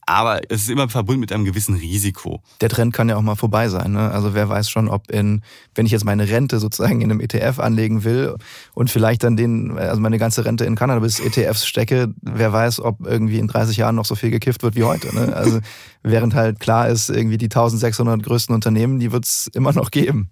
aber 0.09 0.41
es 0.49 0.63
ist 0.63 0.69
immer 0.71 0.89
verbunden 0.89 1.19
mit 1.19 1.31
einem 1.31 1.45
gewissen 1.45 1.75
Risiko. 1.75 2.41
Der 2.61 2.69
Trend 2.69 2.95
kann 2.95 3.09
ja 3.09 3.15
auch 3.15 3.21
mal 3.21 3.35
vorbei 3.35 3.69
sein. 3.69 3.91
Ne? 3.91 4.09
Also 4.09 4.33
wer 4.33 4.49
weiß 4.49 4.67
schon, 4.67 4.87
ob 4.87 5.11
in, 5.11 5.43
wenn 5.75 5.85
ich 5.85 5.91
jetzt 5.91 6.03
meine 6.03 6.27
Rente 6.27 6.57
sozusagen 6.59 7.01
in 7.01 7.11
einem 7.11 7.19
ETF 7.19 7.59
anlegen 7.59 8.03
will 8.03 8.35
und 8.73 8.89
vielleicht 8.89 9.23
dann 9.23 9.37
den, 9.37 9.77
also 9.77 10.01
meine 10.01 10.17
ganze 10.17 10.45
Rente 10.45 10.65
in 10.65 10.73
Cannabis-ETFs 10.73 11.67
stecke, 11.67 12.11
wer 12.23 12.51
weiß, 12.51 12.79
ob 12.79 13.05
irgendwie 13.05 13.37
in 13.37 13.47
30 13.47 13.77
Jahren 13.77 13.93
noch 13.93 14.05
so 14.05 14.15
viel 14.15 14.31
gekifft 14.31 14.63
wird 14.63 14.75
wie 14.75 14.83
heute. 14.83 15.13
Ne? 15.13 15.35
Also 15.35 15.59
während 16.01 16.33
halt 16.33 16.59
klar 16.59 16.89
ist, 16.89 17.11
irgendwie 17.11 17.37
die 17.37 17.45
1600 17.45 18.23
größten 18.23 18.55
Unternehmen, 18.55 18.99
die 18.99 19.11
wird 19.11 19.25
es 19.25 19.45
immer 19.53 19.73
noch 19.73 19.91
geben. 19.91 20.31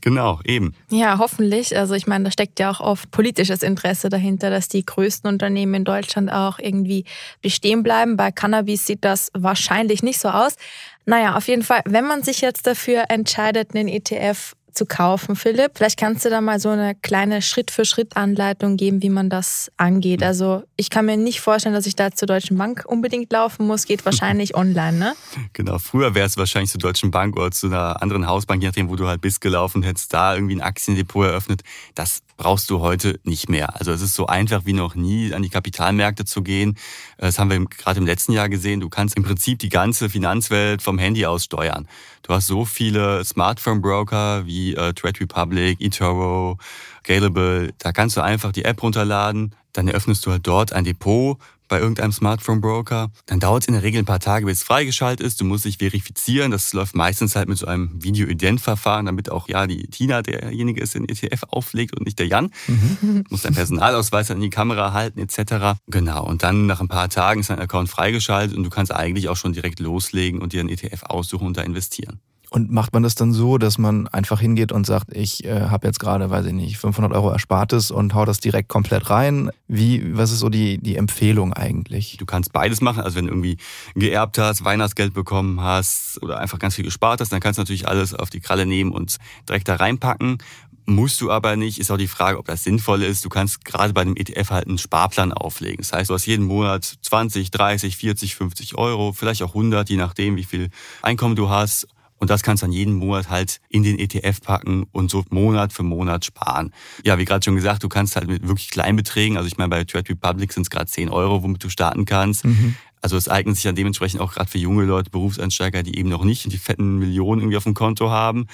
Genau, 0.00 0.40
eben. 0.44 0.74
Ja, 0.90 1.18
hoffentlich. 1.18 1.76
Also 1.76 1.94
ich 1.94 2.06
meine, 2.06 2.24
da 2.24 2.30
steckt 2.30 2.58
ja 2.58 2.70
auch 2.70 2.80
oft 2.80 3.10
politisches 3.10 3.62
Interesse 3.62 4.08
dahinter, 4.08 4.48
dass 4.48 4.68
die 4.68 4.86
größten 4.86 5.28
Unternehmen 5.28 5.74
in 5.74 5.84
Deutschland 5.84 6.32
auch 6.32 6.58
irgendwie 6.58 7.04
bestehen 7.42 7.82
bleiben. 7.82 8.16
Bei 8.16 8.32
Cannabis 8.32 8.86
sieht 8.86 9.04
das 9.04 9.30
wahrscheinlich 9.34 10.02
nicht 10.02 10.18
so 10.18 10.30
aus. 10.30 10.56
Naja, 11.04 11.36
auf 11.36 11.46
jeden 11.48 11.62
Fall, 11.62 11.82
wenn 11.84 12.06
man 12.06 12.22
sich 12.22 12.40
jetzt 12.40 12.66
dafür 12.66 13.04
entscheidet, 13.10 13.74
einen 13.74 13.88
ETF 13.88 14.54
zu 14.72 14.86
kaufen, 14.86 15.36
Philipp. 15.36 15.72
Vielleicht 15.74 15.98
kannst 15.98 16.24
du 16.24 16.30
da 16.30 16.40
mal 16.40 16.60
so 16.60 16.70
eine 16.70 16.94
kleine 16.94 17.42
Schritt-für-Schritt-Anleitung 17.42 18.76
geben, 18.76 19.02
wie 19.02 19.08
man 19.08 19.30
das 19.30 19.70
angeht. 19.76 20.20
Mhm. 20.20 20.26
Also 20.26 20.62
ich 20.76 20.90
kann 20.90 21.06
mir 21.06 21.16
nicht 21.16 21.40
vorstellen, 21.40 21.74
dass 21.74 21.86
ich 21.86 21.96
da 21.96 22.10
zur 22.10 22.26
Deutschen 22.26 22.56
Bank 22.56 22.84
unbedingt 22.86 23.32
laufen 23.32 23.66
muss. 23.66 23.86
Geht 23.86 24.04
wahrscheinlich 24.04 24.54
online, 24.56 24.98
ne? 24.98 25.14
Genau. 25.52 25.78
Früher 25.78 26.14
wäre 26.14 26.26
es 26.26 26.36
wahrscheinlich 26.36 26.70
zur 26.70 26.80
Deutschen 26.80 27.10
Bank 27.10 27.36
oder 27.36 27.50
zu 27.50 27.66
einer 27.66 28.02
anderen 28.02 28.26
Hausbank, 28.26 28.62
je 28.62 28.68
nachdem, 28.68 28.88
wo 28.88 28.96
du 28.96 29.06
halt 29.06 29.20
bist, 29.20 29.40
gelaufen, 29.40 29.82
hättest 29.82 30.12
da 30.12 30.34
irgendwie 30.34 30.56
ein 30.56 30.62
Aktiendepot 30.62 31.26
eröffnet. 31.26 31.62
Das 31.94 32.22
brauchst 32.36 32.70
du 32.70 32.80
heute 32.80 33.20
nicht 33.24 33.48
mehr. 33.48 33.78
Also 33.78 33.92
es 33.92 34.02
ist 34.02 34.14
so 34.14 34.26
einfach 34.26 34.64
wie 34.64 34.72
noch 34.72 34.94
nie, 34.94 35.32
an 35.32 35.42
die 35.42 35.48
Kapitalmärkte 35.48 36.24
zu 36.24 36.42
gehen. 36.42 36.76
Das 37.18 37.38
haben 37.38 37.50
wir 37.50 37.64
gerade 37.64 38.00
im 38.00 38.06
letzten 38.06 38.32
Jahr 38.32 38.48
gesehen. 38.48 38.80
Du 38.80 38.88
kannst 38.88 39.16
im 39.16 39.22
Prinzip 39.22 39.58
die 39.58 39.68
ganze 39.68 40.08
Finanzwelt 40.08 40.82
vom 40.82 40.98
Handy 40.98 41.26
aus 41.26 41.44
steuern. 41.44 41.88
Du 42.22 42.34
hast 42.34 42.46
so 42.46 42.64
viele 42.64 43.24
Smartphone-Broker 43.24 44.46
wie 44.46 44.74
äh, 44.74 44.92
Trade 44.92 45.20
Republic, 45.20 45.80
eToro, 45.80 46.58
Scalable. 47.00 47.72
Da 47.78 47.92
kannst 47.92 48.16
du 48.16 48.20
einfach 48.20 48.52
die 48.52 48.64
App 48.64 48.82
runterladen, 48.82 49.54
dann 49.72 49.88
eröffnest 49.88 50.24
du 50.26 50.30
halt 50.30 50.46
dort 50.46 50.72
ein 50.72 50.84
Depot 50.84 51.38
bei 51.72 51.80
irgendeinem 51.80 52.12
Smartphone-Broker. 52.12 53.10
Dann 53.24 53.40
dauert 53.40 53.62
es 53.62 53.68
in 53.68 53.72
der 53.72 53.82
Regel 53.82 54.02
ein 54.02 54.04
paar 54.04 54.20
Tage, 54.20 54.44
bis 54.44 54.58
es 54.58 54.62
freigeschaltet 54.62 55.26
ist. 55.26 55.40
Du 55.40 55.46
musst 55.46 55.64
dich 55.64 55.78
verifizieren. 55.78 56.50
Das 56.50 56.74
läuft 56.74 56.94
meistens 56.94 57.34
halt 57.34 57.48
mit 57.48 57.56
so 57.56 57.66
einem 57.66 57.90
Video-Ident-Verfahren, 57.94 59.06
damit 59.06 59.30
auch 59.30 59.48
ja 59.48 59.66
die 59.66 59.84
Tina 59.86 60.20
derjenige 60.20 60.82
ist, 60.82 60.94
den 60.94 61.08
ETF 61.08 61.44
auflegt 61.48 61.96
und 61.96 62.04
nicht 62.04 62.18
der 62.18 62.26
Jan. 62.26 62.50
Mhm. 62.66 63.24
Du 63.24 63.30
musst 63.30 63.46
deinen 63.46 63.54
Personalausweis 63.54 64.30
an 64.30 64.40
die 64.40 64.50
Kamera 64.50 64.92
halten 64.92 65.18
etc. 65.18 65.80
Genau. 65.86 66.26
Und 66.26 66.42
dann 66.42 66.66
nach 66.66 66.82
ein 66.82 66.88
paar 66.88 67.08
Tagen 67.08 67.40
ist 67.40 67.48
dein 67.48 67.58
Account 67.58 67.88
freigeschaltet 67.88 68.54
und 68.54 68.64
du 68.64 68.70
kannst 68.70 68.92
eigentlich 68.92 69.30
auch 69.30 69.36
schon 69.36 69.54
direkt 69.54 69.80
loslegen 69.80 70.42
und 70.42 70.52
dir 70.52 70.60
einen 70.60 70.68
ETF 70.68 71.04
aussuchen 71.04 71.46
und 71.46 71.56
da 71.56 71.62
investieren. 71.62 72.20
Und 72.52 72.70
macht 72.70 72.92
man 72.92 73.02
das 73.02 73.14
dann 73.14 73.32
so, 73.32 73.56
dass 73.56 73.78
man 73.78 74.08
einfach 74.08 74.38
hingeht 74.38 74.72
und 74.72 74.84
sagt, 74.84 75.16
ich 75.16 75.42
äh, 75.46 75.68
habe 75.70 75.86
jetzt 75.86 75.98
gerade, 75.98 76.28
weiß 76.28 76.44
ich 76.44 76.52
nicht, 76.52 76.76
500 76.76 77.10
Euro 77.10 77.32
Erspartes 77.32 77.90
und 77.90 78.12
hau 78.12 78.26
das 78.26 78.40
direkt 78.40 78.68
komplett 78.68 79.08
rein? 79.08 79.50
Wie, 79.68 80.14
was 80.14 80.32
ist 80.32 80.40
so 80.40 80.50
die, 80.50 80.76
die 80.76 80.96
Empfehlung 80.96 81.54
eigentlich? 81.54 82.18
Du 82.18 82.26
kannst 82.26 82.52
beides 82.52 82.82
machen. 82.82 83.00
Also 83.00 83.16
wenn 83.16 83.24
du 83.24 83.32
irgendwie 83.32 83.56
geerbt 83.94 84.36
hast, 84.36 84.66
Weihnachtsgeld 84.66 85.14
bekommen 85.14 85.62
hast 85.62 86.22
oder 86.22 86.40
einfach 86.40 86.58
ganz 86.58 86.74
viel 86.74 86.84
gespart 86.84 87.22
hast, 87.22 87.32
dann 87.32 87.40
kannst 87.40 87.56
du 87.56 87.62
natürlich 87.62 87.88
alles 87.88 88.12
auf 88.12 88.28
die 88.28 88.40
Kralle 88.40 88.66
nehmen 88.66 88.92
und 88.92 89.16
direkt 89.48 89.68
da 89.68 89.76
reinpacken. 89.76 90.36
Musst 90.84 91.22
du 91.22 91.30
aber 91.30 91.56
nicht, 91.56 91.78
ist 91.78 91.90
auch 91.90 91.96
die 91.96 92.06
Frage, 92.06 92.38
ob 92.38 92.44
das 92.48 92.64
sinnvoll 92.64 93.02
ist. 93.02 93.24
Du 93.24 93.30
kannst 93.30 93.64
gerade 93.64 93.94
bei 93.94 94.04
dem 94.04 94.14
ETF 94.14 94.50
halt 94.50 94.68
einen 94.68 94.76
Sparplan 94.76 95.32
auflegen. 95.32 95.78
Das 95.78 95.94
heißt, 95.94 96.10
du 96.10 96.14
hast 96.14 96.26
jeden 96.26 96.44
Monat 96.44 96.84
20, 97.00 97.50
30, 97.50 97.96
40, 97.96 98.34
50 98.34 98.74
Euro, 98.76 99.14
vielleicht 99.14 99.42
auch 99.42 99.54
100, 99.54 99.88
je 99.88 99.96
nachdem, 99.96 100.36
wie 100.36 100.44
viel 100.44 100.68
Einkommen 101.00 101.34
du 101.34 101.48
hast. 101.48 101.88
Und 102.22 102.30
das 102.30 102.44
kannst 102.44 102.62
du 102.62 102.66
dann 102.66 102.72
jeden 102.72 102.94
Monat 102.94 103.30
halt 103.30 103.58
in 103.68 103.82
den 103.82 103.98
ETF 103.98 104.42
packen 104.42 104.86
und 104.92 105.10
so 105.10 105.24
Monat 105.30 105.72
für 105.72 105.82
Monat 105.82 106.24
sparen. 106.24 106.72
Ja, 107.02 107.18
wie 107.18 107.24
gerade 107.24 107.44
schon 107.44 107.56
gesagt, 107.56 107.82
du 107.82 107.88
kannst 107.88 108.14
halt 108.14 108.28
mit 108.28 108.46
wirklich 108.46 108.70
kleinen 108.70 108.94
Beträgen, 108.94 109.36
also 109.36 109.48
ich 109.48 109.58
meine, 109.58 109.70
bei 109.70 109.82
Trade 109.82 110.08
Republic 110.08 110.52
sind 110.52 110.62
es 110.62 110.70
gerade 110.70 110.86
10 110.86 111.08
Euro, 111.08 111.42
womit 111.42 111.64
du 111.64 111.68
starten 111.68 112.04
kannst. 112.04 112.44
Mhm. 112.44 112.76
Also 113.00 113.16
es 113.16 113.28
eignet 113.28 113.56
sich 113.56 113.64
dann 113.64 113.74
dementsprechend 113.74 114.20
auch 114.20 114.32
gerade 114.32 114.48
für 114.48 114.58
junge 114.58 114.84
Leute, 114.84 115.10
Berufseinsteiger, 115.10 115.82
die 115.82 115.98
eben 115.98 116.10
noch 116.10 116.22
nicht 116.22 116.52
die 116.52 116.58
fetten 116.58 117.00
Millionen 117.00 117.40
irgendwie 117.40 117.56
auf 117.56 117.64
dem 117.64 117.74
Konto 117.74 118.08
haben. 118.08 118.46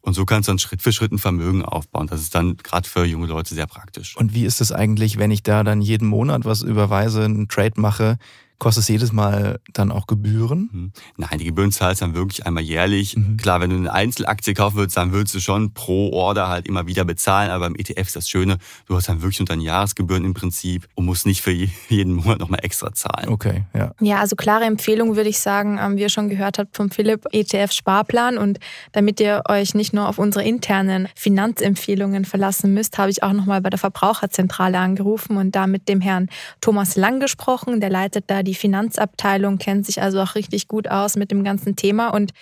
Und 0.00 0.14
so 0.14 0.24
kannst 0.24 0.46
du 0.46 0.52
dann 0.52 0.60
Schritt 0.60 0.80
für 0.80 0.92
Schritt 0.92 1.10
ein 1.10 1.18
Vermögen 1.18 1.64
aufbauen. 1.64 2.06
Das 2.06 2.20
ist 2.20 2.36
dann 2.36 2.56
gerade 2.58 2.88
für 2.88 3.04
junge 3.04 3.26
Leute 3.26 3.52
sehr 3.52 3.66
praktisch. 3.66 4.16
Und 4.16 4.32
wie 4.32 4.44
ist 4.44 4.60
es 4.60 4.70
eigentlich, 4.70 5.18
wenn 5.18 5.32
ich 5.32 5.42
da 5.42 5.64
dann 5.64 5.80
jeden 5.82 6.06
Monat 6.06 6.44
was 6.44 6.62
überweise, 6.62 7.24
einen 7.24 7.48
Trade 7.48 7.80
mache? 7.80 8.16
Kostet 8.58 8.82
es 8.82 8.88
jedes 8.88 9.12
Mal 9.12 9.60
dann 9.72 9.92
auch 9.92 10.08
Gebühren? 10.08 10.68
Mhm. 10.72 10.92
Nein, 11.16 11.38
die 11.38 11.44
Gebühren 11.44 11.70
zahlst 11.70 12.00
du 12.00 12.06
dann 12.06 12.14
wirklich 12.16 12.44
einmal 12.44 12.64
jährlich. 12.64 13.16
Mhm. 13.16 13.36
Klar, 13.36 13.60
wenn 13.60 13.70
du 13.70 13.76
eine 13.76 13.92
Einzelaktie 13.92 14.52
kaufen 14.52 14.76
würdest, 14.76 14.96
dann 14.96 15.12
würdest 15.12 15.36
du 15.36 15.40
schon 15.40 15.74
pro 15.74 16.10
Order 16.12 16.48
halt 16.48 16.66
immer 16.66 16.88
wieder 16.88 17.04
bezahlen. 17.04 17.52
Aber 17.52 17.66
beim 17.66 17.76
ETF 17.76 18.08
ist 18.08 18.16
das 18.16 18.28
Schöne, 18.28 18.58
du 18.86 18.96
hast 18.96 19.08
dann 19.08 19.22
wirklich 19.22 19.38
unter 19.38 19.54
den 19.54 19.60
Jahresgebühren 19.60 20.24
im 20.24 20.34
Prinzip 20.34 20.88
und 20.96 21.04
musst 21.04 21.24
nicht 21.24 21.40
für 21.40 21.52
jeden 21.88 22.14
Monat 22.14 22.40
nochmal 22.40 22.60
extra 22.64 22.92
zahlen. 22.92 23.28
Okay, 23.28 23.64
ja. 23.74 23.92
Ja, 24.00 24.18
also 24.18 24.34
klare 24.34 24.64
Empfehlung 24.64 25.14
würde 25.14 25.28
ich 25.30 25.38
sagen, 25.38 25.78
wie 25.96 26.02
ihr 26.02 26.08
schon 26.08 26.28
gehört 26.28 26.58
habt 26.58 26.76
vom 26.76 26.90
Philipp, 26.90 27.26
ETF-Sparplan. 27.32 28.38
Und 28.38 28.58
damit 28.90 29.20
ihr 29.20 29.42
euch 29.48 29.76
nicht 29.76 29.92
nur 29.92 30.08
auf 30.08 30.18
unsere 30.18 30.44
internen 30.44 31.06
Finanzempfehlungen 31.14 32.24
verlassen 32.24 32.74
müsst, 32.74 32.98
habe 32.98 33.10
ich 33.10 33.22
auch 33.22 33.32
nochmal 33.32 33.60
bei 33.60 33.70
der 33.70 33.78
Verbraucherzentrale 33.78 34.78
angerufen 34.78 35.36
und 35.36 35.54
da 35.54 35.68
mit 35.68 35.88
dem 35.88 36.00
Herrn 36.00 36.28
Thomas 36.60 36.96
Lang 36.96 37.20
gesprochen. 37.20 37.80
Der 37.80 37.90
leitet 37.90 38.24
da 38.26 38.42
die 38.42 38.47
Finanzabteilung, 38.54 39.58
kennt 39.58 39.86
sich 39.86 40.02
also 40.02 40.20
auch 40.20 40.34
richtig 40.34 40.68
gut 40.68 40.88
aus 40.88 41.16
mit 41.16 41.30
dem 41.30 41.44
ganzen 41.44 41.76
Thema 41.76 42.08
und 42.08 42.32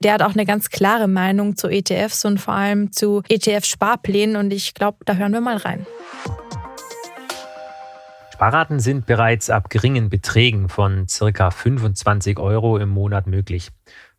der 0.00 0.12
hat 0.12 0.22
auch 0.22 0.34
eine 0.34 0.46
ganz 0.46 0.70
klare 0.70 1.08
Meinung 1.08 1.56
zu 1.56 1.68
ETFs 1.68 2.24
und 2.24 2.38
vor 2.38 2.54
allem 2.54 2.92
zu 2.92 3.22
ETF-Sparplänen 3.28 4.36
und 4.36 4.52
ich 4.52 4.74
glaube, 4.74 4.98
da 5.04 5.14
hören 5.14 5.32
wir 5.32 5.40
mal 5.40 5.56
rein. 5.56 5.86
Sparraten 8.32 8.78
sind 8.78 9.06
bereits 9.06 9.50
ab 9.50 9.68
geringen 9.68 10.10
Beträgen 10.10 10.68
von 10.68 11.06
ca. 11.08 11.50
25 11.50 12.38
Euro 12.38 12.78
im 12.78 12.88
Monat 12.88 13.26
möglich. 13.26 13.70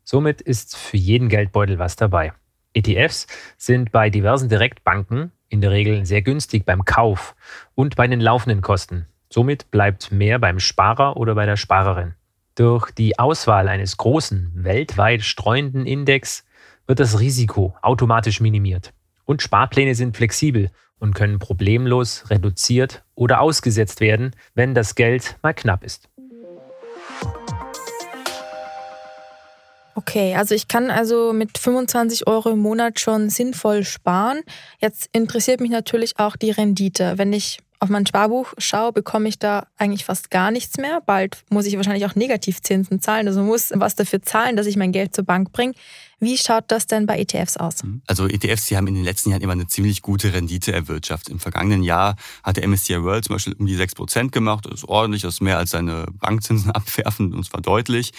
Somit 0.03 0.41
ist 0.41 0.75
für 0.75 0.97
jeden 0.97 1.29
Geldbeutel 1.29 1.79
was 1.79 1.95
dabei. 1.95 2.33
ETFs 2.73 3.27
sind 3.55 3.93
bei 3.93 4.09
diversen 4.09 4.49
Direktbanken 4.49 5.31
in 5.47 5.61
der 5.61 5.71
Regel 5.71 6.05
sehr 6.05 6.21
günstig 6.21 6.65
beim 6.65 6.83
Kauf 6.83 7.35
und 7.75 7.95
bei 7.95 8.07
den 8.07 8.19
laufenden 8.19 8.61
Kosten. 8.61 9.07
Somit 9.31 9.69
bleibt 9.69 10.11
mehr 10.11 10.39
beim 10.39 10.59
Sparer 10.59 11.15
oder 11.15 11.35
bei 11.35 11.45
der 11.45 11.55
Sparerin. 11.55 12.15
Durch 12.55 12.89
die 12.89 13.19
Auswahl 13.19 13.67
eines 13.67 13.97
großen, 13.97 14.51
weltweit 14.55 15.21
streuenden 15.21 15.85
Index 15.85 16.43
wird 16.87 16.99
das 16.99 17.19
Risiko 17.19 17.75
automatisch 17.83 18.41
minimiert. 18.41 18.91
Und 19.25 19.43
Sparpläne 19.43 19.93
sind 19.93 20.17
flexibel 20.17 20.71
und 20.97 21.13
können 21.13 21.37
problemlos 21.37 22.23
reduziert 22.31 23.03
oder 23.13 23.39
ausgesetzt 23.41 24.01
werden, 24.01 24.35
wenn 24.55 24.73
das 24.73 24.95
Geld 24.95 25.37
mal 25.43 25.53
knapp 25.53 25.83
ist. 25.83 26.09
Okay, 29.93 30.33
also 30.33 30.55
ich 30.55 30.67
kann 30.67 30.89
also 30.89 31.33
mit 31.33 31.59
25 31.59 32.25
Euro 32.25 32.49
im 32.49 32.59
Monat 32.59 32.99
schon 32.99 33.29
sinnvoll 33.29 33.83
sparen. 33.83 34.41
Jetzt 34.79 35.07
interessiert 35.11 35.61
mich 35.61 35.69
natürlich 35.69 36.17
auch 36.17 36.35
die 36.35 36.51
Rendite. 36.51 37.17
Wenn 37.17 37.31
ich 37.31 37.59
auf 37.79 37.89
mein 37.89 38.05
Sparbuch 38.05 38.53
schaue, 38.57 38.91
bekomme 38.91 39.29
ich 39.29 39.39
da 39.39 39.65
eigentlich 39.77 40.03
fast 40.03 40.29
gar 40.29 40.51
nichts 40.51 40.77
mehr. 40.77 41.01
Bald 41.05 41.43
muss 41.49 41.65
ich 41.65 41.77
wahrscheinlich 41.77 42.05
auch 42.05 42.15
Negativzinsen 42.15 43.01
zahlen, 43.01 43.27
also 43.27 43.41
muss 43.41 43.71
was 43.73 43.95
dafür 43.95 44.21
zahlen, 44.21 44.57
dass 44.57 44.67
ich 44.67 44.75
mein 44.75 44.91
Geld 44.91 45.15
zur 45.15 45.23
Bank 45.23 45.51
bringe. 45.53 45.73
Wie 46.19 46.37
schaut 46.37 46.65
das 46.67 46.85
denn 46.85 47.05
bei 47.05 47.17
ETFs 47.17 47.55
aus? 47.55 47.81
Mhm. 47.83 48.01
Also 48.05 48.27
ETFs, 48.27 48.65
die 48.65 48.75
haben 48.75 48.87
in 48.87 48.95
den 48.95 49.05
letzten 49.05 49.29
Jahren 49.29 49.41
immer 49.41 49.53
eine 49.53 49.67
ziemlich 49.67 50.01
gute 50.01 50.33
Rendite 50.33 50.73
erwirtschaftet. 50.73 51.31
Im 51.31 51.39
vergangenen 51.39 51.81
Jahr 51.81 52.17
hat 52.43 52.57
der 52.57 52.67
MSCI 52.67 53.01
World 53.03 53.25
zum 53.25 53.35
Beispiel 53.35 53.53
um 53.57 53.65
die 53.65 53.77
6% 53.77 54.31
gemacht. 54.31 54.65
Das 54.65 54.81
ist 54.81 54.89
ordentlich, 54.89 55.21
das 55.21 55.35
ist 55.35 55.41
mehr 55.41 55.57
als 55.57 55.71
seine 55.71 56.07
Bankzinsen 56.19 56.71
abwerfen, 56.75 57.33
und 57.33 57.45
zwar 57.45 57.61
deutlich. 57.61 58.11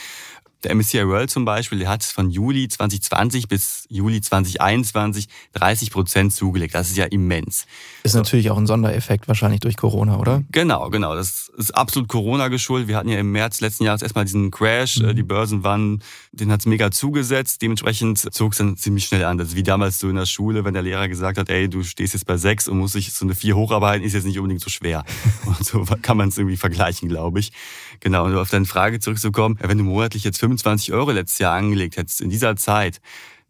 Der 0.65 0.75
MSCI 0.75 1.07
World 1.07 1.31
zum 1.31 1.45
Beispiel, 1.45 1.79
der 1.79 1.89
hat 1.89 2.05
von 2.05 2.31
Juli 2.31 2.69
2020 2.69 3.49
bis 3.49 3.87
Juli 3.89 4.21
2021 4.21 5.29
30 5.55 5.91
Prozent 5.91 6.35
zugelegt. 6.35 6.75
Das 6.75 6.91
ist 6.91 6.97
ja 6.97 7.07
immens. 7.07 7.67
Ist 8.03 8.13
so. 8.13 8.19
natürlich 8.19 8.51
auch 8.51 8.59
ein 8.59 8.67
Sondereffekt 8.67 9.27
wahrscheinlich 9.27 9.61
durch 9.61 9.77
Corona, 9.77 10.19
oder? 10.19 10.43
Genau, 10.53 10.91
genau. 10.91 11.15
Das 11.15 11.51
ist 11.57 11.75
absolut 11.75 12.09
Corona 12.09 12.49
geschuldet. 12.49 12.89
Wir 12.89 12.97
hatten 12.97 13.09
ja 13.09 13.19
im 13.19 13.33
März 13.33 13.61
letzten 13.61 13.85
Jahres 13.85 14.03
erstmal 14.03 14.25
diesen 14.25 14.51
Crash. 14.51 14.99
Mhm. 14.99 15.17
Die 15.17 15.23
Börsen 15.23 15.65
waren, 15.65 16.03
den 16.33 16.53
hat 16.53 16.61
es 16.61 16.67
mega 16.67 16.91
zugesetzt. 16.91 17.63
Dementsprechend 17.63 18.19
zog 18.19 18.53
es 18.53 18.59
dann 18.59 18.77
ziemlich 18.77 19.07
schnell 19.07 19.25
an. 19.25 19.39
Das 19.39 19.49
ist 19.49 19.57
wie 19.57 19.63
damals 19.63 19.99
so 19.99 20.09
in 20.09 20.17
der 20.17 20.27
Schule, 20.27 20.65
wenn 20.65 20.75
der 20.75 20.83
Lehrer 20.83 21.09
gesagt 21.09 21.39
hat, 21.39 21.49
ey, 21.49 21.69
du 21.69 21.83
stehst 21.83 22.15
jetzt 22.15 22.27
bei 22.27 22.37
sechs 22.37 22.69
und 22.69 22.79
musst 22.79 22.95
dich 22.95 23.13
so 23.13 23.25
eine 23.25 23.35
vier 23.35 23.57
hocharbeiten, 23.57 24.05
ist 24.05 24.13
jetzt 24.13 24.27
nicht 24.27 24.39
unbedingt 24.39 24.61
so 24.61 24.69
schwer. 24.71 25.05
und 25.47 25.65
so 25.65 25.85
kann 26.03 26.17
man 26.17 26.29
es 26.29 26.39
irgendwie 26.39 26.57
vergleichen, 26.57 27.09
glaube 27.09 27.41
ich. 27.41 27.53
Genau. 28.01 28.27
Und 28.27 28.37
auf 28.37 28.51
deine 28.51 28.67
Frage 28.67 29.01
zurückzukommen, 29.01 29.59
wenn 29.61 29.79
du 29.79 29.85
monatlich 29.85 30.25
jetzt 30.25 30.39
25 30.51 30.93
Euro 30.93 31.11
letztes 31.13 31.39
Jahr 31.39 31.55
angelegt 31.55 31.97
hättest 31.97 32.21
in 32.21 32.31
dieser 32.31 32.57
Zeit, 32.57 33.01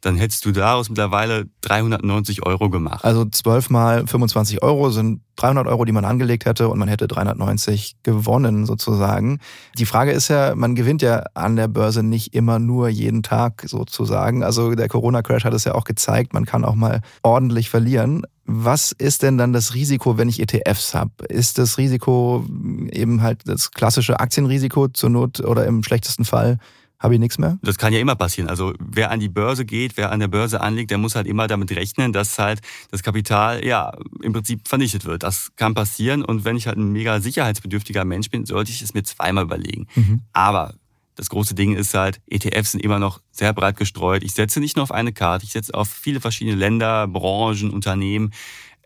dann 0.01 0.17
hättest 0.17 0.45
du 0.45 0.53
daraus 0.53 0.89
mittlerweile 0.89 1.47
390 1.61 2.47
Euro 2.47 2.71
gemacht. 2.71 3.05
Also 3.05 3.25
12 3.25 3.71
mal 3.71 4.07
25 4.07 4.63
Euro 4.63 4.91
sind 4.91 5.21
300 5.37 5.67
Euro, 5.67 5.85
die 5.85 5.93
man 5.93 6.05
angelegt 6.05 6.47
hätte 6.47 6.69
und 6.69 6.79
man 6.79 6.89
hätte 6.89 7.07
390 7.07 7.97
gewonnen 8.03 8.67
sozusagen. 8.67 9.41
Die 9.79 9.87
Frage 9.87 10.13
ist 10.13 10.29
ja, 10.29 10.55
man 10.55 10.75
gewinnt 10.75 11.03
ja 11.03 11.25
an 11.35 11.57
der 11.57 11.69
Börse 11.69 12.03
nicht 12.03 12.35
immer 12.35 12.59
nur 12.59 12.89
jeden 12.89 13.23
Tag 13.23 13.65
sozusagen. 13.67 14.43
Also 14.43 14.75
der 14.75 14.89
Corona-Crash 14.89 15.45
hat 15.45 15.55
es 15.55 15.65
ja 15.65 15.75
auch 15.75 15.85
gezeigt, 15.85 16.33
man 16.33 16.47
kann 16.47 16.65
auch 16.65 16.75
mal 16.75 17.03
ordentlich 17.23 17.69
verlieren. 17.69 18.23
Was 18.47 18.93
ist 18.93 19.23
denn 19.23 19.39
dann 19.39 19.53
das 19.53 19.75
Risiko, 19.75 20.19
wenn 20.19 20.29
ich 20.29 20.41
ETFs 20.41 20.95
habe? 20.95 21.13
Ist 21.29 21.59
das 21.59 21.79
Risiko 21.79 22.45
eben 22.91 23.23
halt 23.23 23.43
das 23.45 23.71
klassische 23.71 24.19
Aktienrisiko 24.19 24.89
zur 24.89 25.11
Not 25.11 25.41
oder 25.41 25.67
im 25.67 25.83
schlechtesten 25.83 26.25
Fall 26.25 26.59
habe 27.01 27.15
ich 27.15 27.21
nichts 27.21 27.39
mehr? 27.39 27.59
Das 27.63 27.79
kann 27.79 27.95
ja 27.95 27.99
immer 27.99 28.15
passieren. 28.15 28.51
Also 28.51 28.75
wer 28.79 29.11
an 29.11 29.21
die 29.21 29.31
Börse 29.31 29.65
geht, 29.65 29.97
wer 29.97 30.13
an 30.13 30.21
der 30.21 30.29
Börse 30.29 30.61
anlegt, 30.61 30.91
der 30.91 30.99
muss 30.99 31.15
halt 31.15 31.27
immer 31.27 31.47
damit 31.47 31.75
rechnen, 31.75 32.13
dass 32.13 32.39
halt 32.39 32.61
das 32.91 33.03
Kapital 33.03 33.65
ja 33.65 33.93
im 34.23 34.35
Prinzip 34.35 34.69
vernichtet 34.69 35.07
wird. 35.07 35.23
Das 35.23 35.51
kann 35.57 35.75
passieren 35.75 36.23
und 36.23 36.45
wenn 36.45 36.57
ich 36.57 36.67
halt 36.67 36.77
ein 36.77 36.93
mega 36.93 37.21
sicherheitsbedürftiger 37.21 38.05
Mensch 38.05 38.29
bin, 38.29 38.45
sollte 38.45 38.71
ich 38.71 38.83
es 38.83 38.93
mir 38.93 39.03
zweimal 39.03 39.45
überlegen. 39.45 39.87
Mhm. 39.95 40.21
Aber 40.35 40.75
das 41.15 41.31
große 41.31 41.55
Ding 41.55 41.75
ist 41.75 41.95
halt, 41.95 42.21
ETFs 42.29 42.73
sind 42.73 42.81
immer 42.81 42.99
noch 42.99 43.21
sehr 43.31 43.53
breit 43.53 43.77
gestreut. 43.77 44.23
Ich 44.23 44.33
setze 44.33 44.61
nicht 44.61 44.77
nur 44.77 44.83
auf 44.83 44.93
eine 44.93 45.13
Karte, 45.13 45.45
ich 45.45 45.53
setze 45.53 45.75
auf 45.75 45.89
viele 45.89 46.21
verschiedene 46.21 46.57
Länder, 46.57 47.09
Branchen, 47.09 47.71
Unternehmen. 47.71 48.33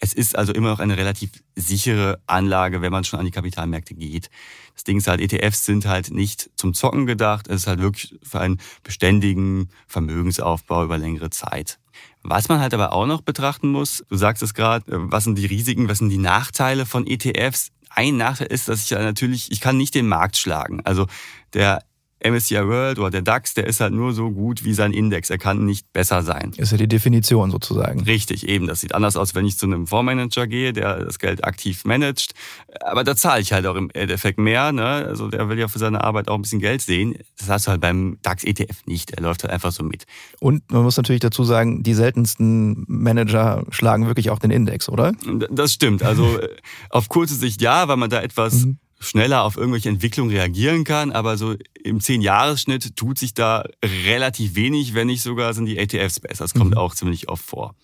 Es 0.04 0.12
ist 0.12 0.36
also 0.36 0.52
immer 0.52 0.68
noch 0.68 0.80
eine 0.80 0.98
relativ 0.98 1.30
sichere 1.56 2.20
Anlage, 2.26 2.82
wenn 2.82 2.92
man 2.92 3.04
schon 3.04 3.18
an 3.18 3.24
die 3.24 3.30
Kapitalmärkte 3.30 3.94
geht. 3.94 4.28
Das 4.74 4.84
Ding 4.84 4.98
ist 4.98 5.06
halt, 5.06 5.22
ETFs 5.22 5.64
sind 5.64 5.86
halt 5.86 6.10
nicht 6.10 6.50
zum 6.56 6.74
Zocken 6.74 7.06
gedacht. 7.06 7.48
Es 7.48 7.62
ist 7.62 7.66
halt 7.66 7.80
wirklich 7.80 8.14
für 8.22 8.38
einen 8.38 8.60
beständigen 8.82 9.70
Vermögensaufbau 9.86 10.84
über 10.84 10.98
längere 10.98 11.30
Zeit. 11.30 11.78
Was 12.22 12.50
man 12.50 12.60
halt 12.60 12.74
aber 12.74 12.92
auch 12.92 13.06
noch 13.06 13.22
betrachten 13.22 13.68
muss, 13.68 14.04
du 14.10 14.16
sagst 14.16 14.42
es 14.42 14.52
gerade, 14.52 14.84
was 14.88 15.24
sind 15.24 15.38
die 15.38 15.46
Risiken, 15.46 15.88
was 15.88 15.98
sind 15.98 16.10
die 16.10 16.18
Nachteile 16.18 16.84
von 16.84 17.06
ETFs? 17.06 17.70
Ein 17.88 18.18
Nachteil 18.18 18.48
ist, 18.48 18.68
dass 18.68 18.84
ich 18.84 18.90
natürlich, 18.90 19.50
ich 19.52 19.62
kann 19.62 19.78
nicht 19.78 19.94
den 19.94 20.06
Markt 20.06 20.36
schlagen. 20.36 20.82
Also 20.84 21.06
der 21.54 21.82
MSCI 22.24 22.66
World 22.66 22.98
oder 22.98 23.10
der 23.10 23.22
DAX, 23.22 23.54
der 23.54 23.66
ist 23.66 23.80
halt 23.80 23.92
nur 23.92 24.12
so 24.12 24.30
gut 24.30 24.64
wie 24.64 24.72
sein 24.72 24.92
Index. 24.92 25.30
Er 25.30 25.38
kann 25.38 25.64
nicht 25.64 25.92
besser 25.92 26.22
sein. 26.22 26.52
Ist 26.56 26.72
ja 26.72 26.78
die 26.78 26.88
Definition 26.88 27.50
sozusagen. 27.50 28.00
Richtig, 28.00 28.48
eben. 28.48 28.66
Das 28.66 28.80
sieht 28.80 28.94
anders 28.94 29.16
aus, 29.16 29.34
wenn 29.34 29.44
ich 29.44 29.58
zu 29.58 29.66
einem 29.66 29.86
Fondsmanager 29.86 30.46
gehe, 30.46 30.72
der 30.72 31.04
das 31.04 31.18
Geld 31.18 31.44
aktiv 31.44 31.84
managt. 31.84 32.32
Aber 32.80 33.04
da 33.04 33.14
zahle 33.14 33.42
ich 33.42 33.52
halt 33.52 33.66
auch 33.66 33.76
im 33.76 33.90
Endeffekt 33.90 34.38
mehr. 34.38 34.72
Ne? 34.72 34.84
Also 34.84 35.28
der 35.28 35.48
will 35.48 35.58
ja 35.58 35.68
für 35.68 35.78
seine 35.78 36.02
Arbeit 36.02 36.28
auch 36.28 36.36
ein 36.36 36.42
bisschen 36.42 36.60
Geld 36.60 36.80
sehen. 36.80 37.16
Das 37.38 37.48
hast 37.48 37.66
du 37.66 37.72
halt 37.72 37.80
beim 37.80 38.18
DAX 38.22 38.42
ETF 38.44 38.86
nicht. 38.86 39.12
Er 39.12 39.22
läuft 39.22 39.44
halt 39.44 39.52
einfach 39.52 39.72
so 39.72 39.84
mit. 39.84 40.04
Und 40.40 40.70
man 40.72 40.82
muss 40.82 40.96
natürlich 40.96 41.20
dazu 41.20 41.44
sagen, 41.44 41.82
die 41.82 41.94
seltensten 41.94 42.84
Manager 42.88 43.64
schlagen 43.70 44.06
wirklich 44.06 44.30
auch 44.30 44.38
den 44.38 44.50
Index, 44.50 44.88
oder? 44.88 45.12
Das 45.50 45.72
stimmt. 45.72 46.02
Also 46.02 46.38
äh, 46.38 46.48
auf 46.88 47.08
kurze 47.08 47.34
Sicht 47.34 47.60
ja, 47.60 47.86
weil 47.88 47.96
man 47.96 48.08
da 48.08 48.22
etwas 48.22 48.64
mhm 48.64 48.78
schneller 49.04 49.44
auf 49.44 49.56
irgendwelche 49.56 49.88
Entwicklungen 49.88 50.34
reagieren 50.34 50.84
kann, 50.84 51.12
aber 51.12 51.36
so 51.36 51.54
im 51.82 52.00
10-Jahres-Schnitt 52.00 52.96
tut 52.96 53.18
sich 53.18 53.34
da 53.34 53.64
relativ 54.06 54.54
wenig, 54.54 54.94
wenn 54.94 55.06
nicht 55.06 55.22
sogar 55.22 55.54
sind 55.54 55.66
die 55.66 55.78
ETFs 55.78 56.20
besser. 56.20 56.44
Das 56.44 56.54
kommt 56.54 56.72
mhm. 56.72 56.78
auch 56.78 56.94
ziemlich 56.94 57.28
oft 57.28 57.44
vor. 57.44 57.74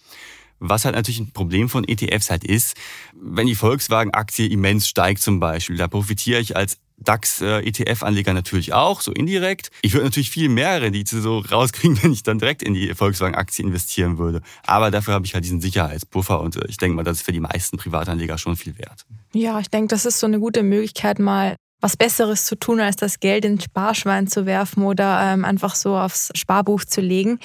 Was 0.59 0.85
halt 0.85 0.95
natürlich 0.95 1.21
ein 1.21 1.33
Problem 1.33 1.69
von 1.71 1.89
ETFs 1.89 2.31
halt 2.31 2.45
ist, 2.45 2.77
wenn 3.15 3.47
die 3.47 3.55
Volkswagen-Aktie 3.55 4.47
immens 4.49 4.89
steigt 4.89 5.23
zum 5.23 5.41
Beispiel, 5.41 5.77
da 5.77 5.89
profitiere 5.89 6.41
ich 6.41 6.57
als 6.57 6.79
DAX-ETF-Anleger 7.01 8.33
natürlich 8.33 8.73
auch, 8.73 9.01
so 9.01 9.13
indirekt. 9.13 9.71
Ich 9.83 9.95
würde 9.95 10.07
natürlich 10.07 10.31
viel 10.31 10.49
mehr 10.49 10.81
Rendite 10.81 11.21
so 11.21 11.39
rauskriegen, 11.39 11.99
wenn 12.03 12.13
ich 12.13 12.23
dann 12.23 12.39
direkt 12.39 12.63
in 12.63 12.75
die 12.75 12.95
Volkswagen-Aktie 12.95 13.65
investieren 13.65 14.19
würde. 14.19 14.43
Aber 14.67 14.91
dafür 14.91 15.15
habe 15.15 15.27
ich 15.27 15.35
halt 15.35 15.45
diesen 15.45 15.61
Sicherheitspuffer 15.61 16.41
und 16.41 16.57
äh, 16.57 16.67
ich 16.69 16.77
denke 16.77 16.97
mal, 16.97 17.05
das 17.05 17.19
ist 17.19 17.23
für 17.25 17.33
die 17.33 17.41
meisten 17.41 17.77
Privatanleger 17.77 18.39
schon 18.39 18.57
viel 18.57 18.79
wert. 18.79 19.07
Ja, 19.33 19.59
ich 19.61 19.71
denke, 19.71 19.89
das 19.89 20.07
ist 20.07 20.21
so 20.21 20.27
eine 20.27 20.41
gute 20.41 20.63
Möglichkeit, 20.63 21.19
mal 21.19 21.57
was 21.81 21.97
Besseres 21.97 22.45
zu 22.45 22.57
tun, 22.57 22.81
als 22.81 22.97
das 22.97 23.21
Geld 23.21 23.45
ins 23.45 23.65
Sparschwein 23.65 24.27
zu 24.27 24.45
werfen 24.45 24.85
oder 24.85 25.21
ähm, 25.23 25.45
einfach 25.45 25.75
so 25.75 25.97
aufs 25.97 26.31
Sparbuch 26.35 26.85
zu 26.85 27.01
legen. 27.01 27.41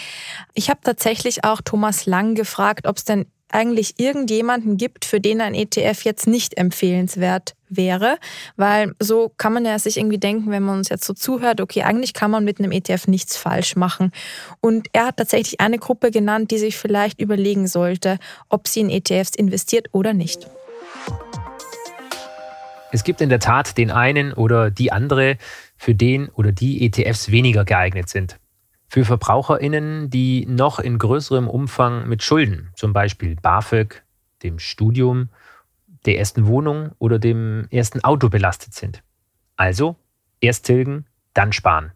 Ich 0.53 0.69
habe 0.69 0.81
tatsächlich 0.83 1.45
auch 1.45 1.61
Thomas 1.63 2.05
Lang 2.05 2.35
gefragt, 2.35 2.85
ob 2.85 2.97
es 2.97 3.05
denn 3.05 3.25
eigentlich 3.49 3.93
irgendjemanden 3.97 4.77
gibt, 4.77 5.05
für 5.05 5.21
den 5.21 5.39
ein 5.39 5.55
ETF 5.55 6.03
jetzt 6.03 6.27
nicht 6.27 6.57
empfehlenswert 6.57 7.53
wäre, 7.77 8.17
weil 8.55 8.93
so 8.99 9.31
kann 9.37 9.53
man 9.53 9.65
ja 9.65 9.77
sich 9.79 9.97
irgendwie 9.97 10.17
denken, 10.17 10.51
wenn 10.51 10.63
man 10.63 10.77
uns 10.77 10.89
jetzt 10.89 11.05
so 11.05 11.13
zuhört, 11.13 11.61
okay, 11.61 11.83
eigentlich 11.83 12.13
kann 12.13 12.31
man 12.31 12.43
mit 12.43 12.59
einem 12.59 12.71
ETF 12.71 13.07
nichts 13.07 13.37
falsch 13.37 13.75
machen. 13.75 14.11
Und 14.61 14.87
er 14.93 15.07
hat 15.07 15.17
tatsächlich 15.17 15.59
eine 15.61 15.77
Gruppe 15.77 16.11
genannt, 16.11 16.51
die 16.51 16.57
sich 16.57 16.77
vielleicht 16.77 17.19
überlegen 17.19 17.67
sollte, 17.67 18.17
ob 18.49 18.67
sie 18.67 18.81
in 18.81 18.89
ETFs 18.89 19.35
investiert 19.35 19.87
oder 19.91 20.13
nicht. 20.13 20.47
Es 22.91 23.03
gibt 23.03 23.19
in 23.19 23.29
der 23.29 23.39
Tat 23.39 23.77
den 23.77 23.91
einen 23.91 24.31
oder 24.31 24.71
die 24.71 24.91
andere, 24.91 25.37
für 25.75 25.93
den 25.93 26.29
oder 26.29 26.51
die 26.51 26.85
ETFs 26.85 27.29
weniger 27.29 27.65
geeignet 27.65 28.09
sind. 28.09 28.39
Für 28.87 29.03
VerbraucherInnen, 29.03 30.09
die 30.09 30.45
noch 30.45 30.79
in 30.79 30.97
größerem 30.97 31.49
Umfang 31.49 32.07
mit 32.07 32.23
Schulden, 32.23 32.69
zum 32.75 32.93
Beispiel 32.93 33.35
BAföG, 33.35 34.03
dem 34.43 34.59
Studium, 34.59 35.29
der 36.05 36.17
ersten 36.17 36.47
Wohnung 36.47 36.91
oder 36.99 37.19
dem 37.19 37.67
ersten 37.71 38.03
Auto 38.03 38.29
belastet 38.29 38.73
sind. 38.73 39.03
Also 39.55 39.95
erst 40.39 40.65
tilgen, 40.65 41.05
dann 41.33 41.53
sparen. 41.53 41.91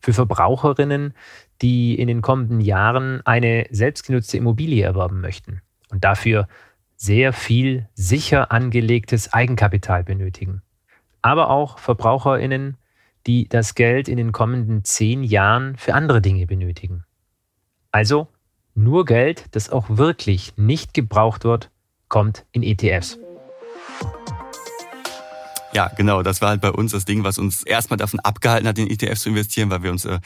Für 0.00 0.12
Verbraucherinnen, 0.12 1.14
die 1.62 1.98
in 1.98 2.08
den 2.08 2.20
kommenden 2.20 2.60
Jahren 2.60 3.24
eine 3.24 3.66
selbstgenutzte 3.70 4.36
Immobilie 4.36 4.84
erwerben 4.84 5.20
möchten 5.20 5.62
und 5.90 6.04
dafür 6.04 6.48
sehr 6.96 7.32
viel 7.32 7.88
sicher 7.94 8.52
angelegtes 8.52 9.32
Eigenkapital 9.32 10.04
benötigen. 10.04 10.62
Aber 11.22 11.50
auch 11.50 11.78
Verbraucherinnen, 11.78 12.76
die 13.26 13.48
das 13.48 13.74
Geld 13.74 14.08
in 14.08 14.18
den 14.18 14.32
kommenden 14.32 14.84
zehn 14.84 15.24
Jahren 15.24 15.76
für 15.76 15.94
andere 15.94 16.20
Dinge 16.20 16.46
benötigen. 16.46 17.04
Also 17.90 18.28
nur 18.74 19.04
Geld, 19.04 19.46
das 19.52 19.70
auch 19.70 19.86
wirklich 19.88 20.56
nicht 20.56 20.94
gebraucht 20.94 21.44
wird, 21.44 21.70
kommt 22.08 22.44
in 22.52 22.62
ETFs. 22.62 23.18
Ja, 25.74 25.88
genau. 25.88 26.22
Das 26.22 26.40
war 26.40 26.50
halt 26.50 26.60
bei 26.60 26.70
uns 26.70 26.92
das 26.92 27.04
Ding, 27.04 27.24
was 27.24 27.36
uns 27.36 27.64
erstmal 27.64 27.96
davon 27.96 28.20
abgehalten 28.20 28.68
hat, 28.68 28.78
in 28.78 28.88
ETFs 28.88 29.22
zu 29.22 29.30
investieren, 29.30 29.70
weil 29.70 29.82
wir 29.82 29.90
uns 29.90 30.04
äh, 30.04 30.20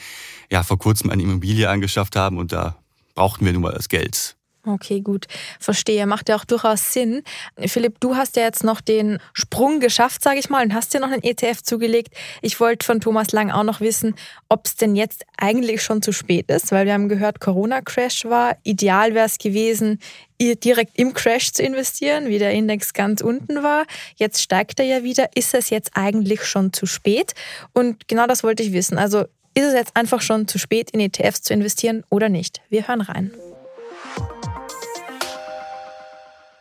ja 0.51 0.61
vor 0.63 0.77
kurzem 0.77 1.09
eine 1.09 1.23
Immobilie 1.23 1.67
angeschafft 1.69 2.15
haben 2.15 2.37
und 2.37 2.51
da 2.51 2.75
brauchten 3.15 3.45
wir 3.45 3.53
nun 3.53 3.63
mal 3.63 3.73
das 3.73 3.89
Geld. 3.89 4.35
Okay, 4.69 5.01
gut. 5.01 5.25
Verstehe. 5.59 6.05
Macht 6.05 6.29
ja 6.29 6.35
auch 6.35 6.45
durchaus 6.45 6.93
Sinn. 6.93 7.23
Philipp, 7.65 7.99
du 7.99 8.15
hast 8.15 8.35
ja 8.35 8.43
jetzt 8.43 8.63
noch 8.63 8.81
den 8.81 9.17
Sprung 9.33 9.79
geschafft, 9.79 10.21
sage 10.21 10.37
ich 10.37 10.49
mal, 10.49 10.63
und 10.63 10.75
hast 10.75 10.93
dir 10.93 10.99
noch 10.99 11.11
einen 11.11 11.23
ETF 11.23 11.63
zugelegt. 11.63 12.13
Ich 12.43 12.59
wollte 12.59 12.85
von 12.85 13.01
Thomas 13.01 13.31
Lang 13.31 13.49
auch 13.49 13.63
noch 13.63 13.81
wissen, 13.81 14.13
ob 14.47 14.67
es 14.67 14.75
denn 14.75 14.95
jetzt 14.95 15.25
eigentlich 15.37 15.81
schon 15.81 16.03
zu 16.03 16.11
spät 16.11 16.49
ist, 16.51 16.71
weil 16.71 16.85
wir 16.85 16.93
haben 16.93 17.09
gehört, 17.09 17.39
Corona-Crash 17.39 18.25
war. 18.25 18.57
Ideal 18.63 19.15
wäre 19.15 19.25
es 19.25 19.39
gewesen, 19.39 19.99
direkt 20.39 20.99
im 20.99 21.13
Crash 21.13 21.51
zu 21.51 21.63
investieren, 21.63 22.27
wie 22.27 22.37
der 22.37 22.51
Index 22.51 22.93
ganz 22.93 23.21
unten 23.21 23.63
war. 23.63 23.85
Jetzt 24.17 24.41
steigt 24.41 24.79
er 24.79 24.85
ja 24.85 25.03
wieder. 25.03 25.29
Ist 25.35 25.53
es 25.55 25.71
jetzt 25.71 25.91
eigentlich 25.95 26.45
schon 26.45 26.73
zu 26.73 26.85
spät? 26.85 27.33
Und 27.73 28.07
genau 28.07 28.27
das 28.27 28.43
wollte 28.43 28.61
ich 28.61 28.71
wissen. 28.71 28.97
Also 28.97 29.25
ist 29.55 29.65
es 29.65 29.73
jetzt 29.73 29.95
einfach 29.95 30.21
schon 30.21 30.47
zu 30.47 30.59
spät, 30.59 30.91
in 30.91 30.99
ETFs 30.99 31.41
zu 31.41 31.53
investieren 31.53 32.03
oder 32.09 32.29
nicht? 32.29 32.61
Wir 32.69 32.87
hören 32.87 33.01
rein. 33.01 33.33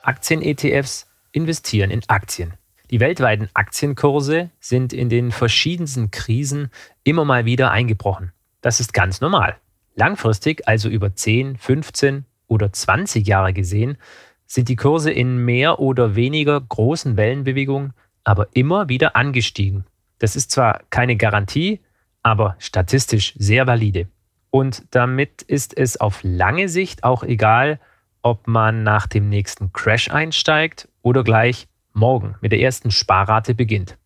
Aktien-ETFs 0.08 1.06
investieren 1.32 1.90
in 1.90 2.00
Aktien. 2.08 2.54
Die 2.90 2.98
weltweiten 2.98 3.50
Aktienkurse 3.52 4.48
sind 4.58 4.94
in 4.94 5.10
den 5.10 5.32
verschiedensten 5.32 6.10
Krisen 6.10 6.70
immer 7.04 7.26
mal 7.26 7.44
wieder 7.44 7.70
eingebrochen. 7.70 8.32
Das 8.62 8.80
ist 8.80 8.94
ganz 8.94 9.20
normal. 9.20 9.58
Langfristig, 9.94 10.66
also 10.66 10.88
über 10.88 11.14
10, 11.14 11.58
15 11.58 12.24
oder 12.46 12.72
20 12.72 13.26
Jahre 13.26 13.52
gesehen, 13.52 13.98
sind 14.46 14.70
die 14.70 14.76
Kurse 14.76 15.10
in 15.10 15.44
mehr 15.44 15.78
oder 15.78 16.16
weniger 16.16 16.58
großen 16.58 17.18
Wellenbewegungen 17.18 17.92
aber 18.24 18.48
immer 18.54 18.88
wieder 18.88 19.14
angestiegen. 19.14 19.84
Das 20.18 20.36
ist 20.36 20.50
zwar 20.50 20.80
keine 20.88 21.16
Garantie, 21.16 21.80
aber 22.22 22.56
statistisch 22.58 23.34
sehr 23.38 23.66
valide. 23.66 24.08
Und 24.50 24.84
damit 24.90 25.42
ist 25.42 25.76
es 25.76 25.98
auf 26.00 26.20
lange 26.22 26.70
Sicht 26.70 27.04
auch 27.04 27.22
egal, 27.22 27.78
ob 28.22 28.46
man 28.46 28.83
nach 28.83 29.07
dem 29.07 29.28
nächsten 29.28 29.72
Crash 29.72 30.11
einsteigt 30.11 30.88
oder 31.02 31.24
gleich 31.24 31.68
morgen 31.92 32.37
mit 32.40 32.52
der 32.52 32.61
ersten 32.61 32.90
Sparrate 32.90 33.54
beginnt. 33.54 33.96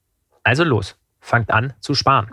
Also 0.43 0.65
los, 0.65 0.99
fangt 1.21 1.51
an 1.51 1.73
zu 1.81 1.95
sparen. 1.95 2.31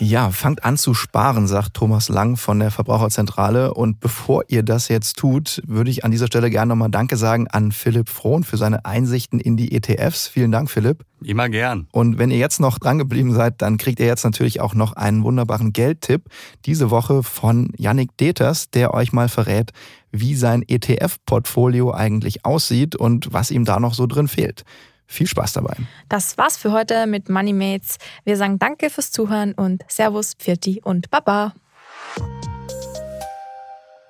Ja, 0.00 0.30
fangt 0.30 0.64
an 0.64 0.76
zu 0.76 0.94
sparen, 0.94 1.48
sagt 1.48 1.74
Thomas 1.74 2.08
Lang 2.08 2.36
von 2.36 2.60
der 2.60 2.70
Verbraucherzentrale. 2.70 3.74
Und 3.74 3.98
bevor 3.98 4.44
ihr 4.46 4.62
das 4.62 4.86
jetzt 4.86 5.16
tut, 5.18 5.60
würde 5.66 5.90
ich 5.90 6.04
an 6.04 6.12
dieser 6.12 6.28
Stelle 6.28 6.50
gerne 6.50 6.68
nochmal 6.68 6.88
Danke 6.88 7.16
sagen 7.16 7.48
an 7.48 7.72
Philipp 7.72 8.08
Frohn 8.08 8.44
für 8.44 8.56
seine 8.56 8.84
Einsichten 8.84 9.40
in 9.40 9.56
die 9.56 9.72
ETFs. 9.72 10.28
Vielen 10.28 10.52
Dank, 10.52 10.70
Philipp. 10.70 11.04
Immer 11.24 11.48
gern. 11.48 11.88
Und 11.90 12.16
wenn 12.16 12.30
ihr 12.30 12.38
jetzt 12.38 12.60
noch 12.60 12.78
drangeblieben 12.78 13.32
seid, 13.34 13.60
dann 13.60 13.76
kriegt 13.76 13.98
ihr 13.98 14.06
jetzt 14.06 14.22
natürlich 14.22 14.60
auch 14.60 14.74
noch 14.74 14.92
einen 14.92 15.24
wunderbaren 15.24 15.72
Geldtipp. 15.72 16.26
Diese 16.64 16.90
Woche 16.90 17.24
von 17.24 17.72
Yannick 17.76 18.16
Deters, 18.18 18.70
der 18.70 18.94
euch 18.94 19.12
mal 19.12 19.28
verrät, 19.28 19.72
wie 20.12 20.36
sein 20.36 20.62
ETF-Portfolio 20.62 21.92
eigentlich 21.92 22.44
aussieht 22.44 22.94
und 22.94 23.32
was 23.32 23.50
ihm 23.50 23.64
da 23.64 23.80
noch 23.80 23.94
so 23.94 24.06
drin 24.06 24.28
fehlt. 24.28 24.64
Viel 25.10 25.26
Spaß 25.26 25.54
dabei. 25.54 25.74
Das 26.10 26.36
war's 26.36 26.58
für 26.58 26.70
heute 26.70 27.06
mit 27.06 27.30
MoneyMates. 27.30 27.96
Wir 28.24 28.36
sagen 28.36 28.58
Danke 28.58 28.90
fürs 28.90 29.10
Zuhören 29.10 29.54
und 29.54 29.82
Servus, 29.88 30.34
Pfirti 30.34 30.82
und 30.84 31.10
Baba. 31.10 31.54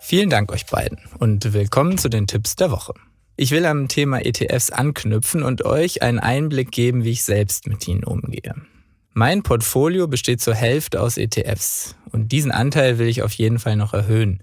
Vielen 0.01 0.29
Dank 0.29 0.51
euch 0.51 0.67
beiden 0.67 0.99
und 1.19 1.53
willkommen 1.53 1.99
zu 1.99 2.09
den 2.09 2.27
Tipps 2.27 2.57
der 2.57 2.73
Woche. 2.73 2.95
Ich 3.37 3.53
will 3.53 3.65
am 3.65 3.87
Thema 3.87 4.25
ETFs 4.25 4.71
anknüpfen 4.71 5.45
und 5.45 5.65
euch 5.65 6.03
einen 6.03 6.19
Einblick 6.19 6.73
geben, 6.73 7.05
wie 7.05 7.13
ich 7.13 7.23
selbst 7.23 7.69
mit 7.69 7.87
ihnen 7.87 8.03
umgehe. 8.03 8.57
Mein 9.13 9.45
Portfolio 9.45 10.09
besteht 10.09 10.41
zur 10.41 10.57
Hälfte 10.57 11.01
aus 11.01 11.17
ETFs 11.17 11.95
und 12.11 12.33
diesen 12.33 12.51
Anteil 12.51 12.99
will 12.99 13.07
ich 13.07 13.23
auf 13.23 13.33
jeden 13.35 13.61
Fall 13.61 13.77
noch 13.77 13.95
erhöhen. 13.95 14.43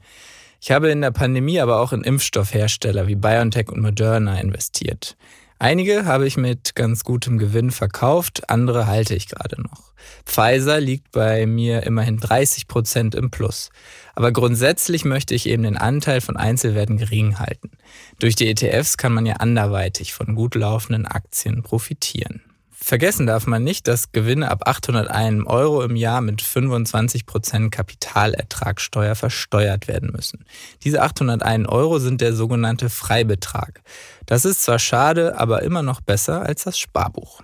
Ich 0.61 0.71
habe 0.71 0.89
in 0.89 1.01
der 1.01 1.11
Pandemie 1.11 1.59
aber 1.59 1.81
auch 1.81 1.91
in 1.91 2.03
Impfstoffhersteller 2.03 3.07
wie 3.07 3.15
BioNTech 3.15 3.69
und 3.69 3.81
Moderna 3.81 4.39
investiert. 4.39 5.17
Einige 5.65 6.05
habe 6.05 6.27
ich 6.27 6.37
mit 6.37 6.75
ganz 6.75 7.03
gutem 7.03 7.39
Gewinn 7.39 7.71
verkauft, 7.71 8.51
andere 8.51 8.85
halte 8.85 9.15
ich 9.15 9.27
gerade 9.27 9.59
noch. 9.59 9.93
Pfizer 10.23 10.79
liegt 10.79 11.11
bei 11.11 11.47
mir 11.47 11.81
immerhin 11.81 12.17
30 12.17 12.67
Prozent 12.67 13.15
im 13.15 13.31
Plus. 13.31 13.71
Aber 14.13 14.31
grundsätzlich 14.31 15.05
möchte 15.05 15.33
ich 15.33 15.49
eben 15.49 15.63
den 15.63 15.75
Anteil 15.75 16.21
von 16.21 16.37
Einzelwerten 16.37 16.97
gering 16.97 17.39
halten. 17.39 17.71
Durch 18.19 18.35
die 18.35 18.47
ETFs 18.47 18.97
kann 18.97 19.11
man 19.11 19.25
ja 19.25 19.37
anderweitig 19.37 20.13
von 20.13 20.35
gut 20.35 20.53
laufenden 20.53 21.07
Aktien 21.07 21.63
profitieren. 21.63 22.43
Vergessen 22.87 23.25
darf 23.25 23.47
man 23.47 23.63
nicht, 23.63 23.87
dass 23.87 24.11
Gewinne 24.11 24.51
ab 24.51 24.67
801 24.67 25.47
Euro 25.47 25.81
im 25.81 25.95
Jahr 25.95 26.21
mit 26.21 26.43
25% 26.43 27.71
Kapitalertragssteuer 27.71 29.15
versteuert 29.15 29.87
werden 29.87 30.11
müssen. 30.11 30.45
Diese 30.83 31.01
801 31.01 31.67
Euro 31.67 31.97
sind 31.97 32.21
der 32.21 32.35
sogenannte 32.35 32.91
Freibetrag. 32.91 33.81
Das 34.27 34.45
ist 34.45 34.61
zwar 34.61 34.77
schade, 34.77 35.39
aber 35.39 35.63
immer 35.63 35.81
noch 35.81 35.99
besser 35.99 36.43
als 36.43 36.65
das 36.65 36.77
Sparbuch. 36.77 37.41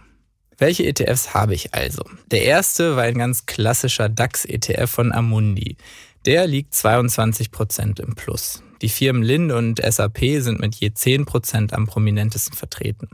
Welche 0.60 0.86
ETFs 0.86 1.34
habe 1.34 1.56
ich 1.56 1.74
also? 1.74 2.04
Der 2.30 2.44
erste 2.44 2.96
war 2.96 3.06
ein 3.06 3.18
ganz 3.18 3.48
klassischer 3.48 4.10
DAX-ETF 4.10 4.92
von 4.92 5.12
Amundi. 5.12 5.76
Der 6.28 6.46
liegt 6.46 6.76
22% 6.76 8.00
im 8.00 8.14
Plus. 8.14 8.62
Die 8.84 8.90
Firmen 8.90 9.24
Linde 9.24 9.58
und 9.58 9.82
SAP 9.84 10.20
sind 10.38 10.60
mit 10.60 10.76
je 10.76 10.90
10% 10.90 11.74
am 11.74 11.88
prominentesten 11.88 12.56
vertreten. 12.56 13.10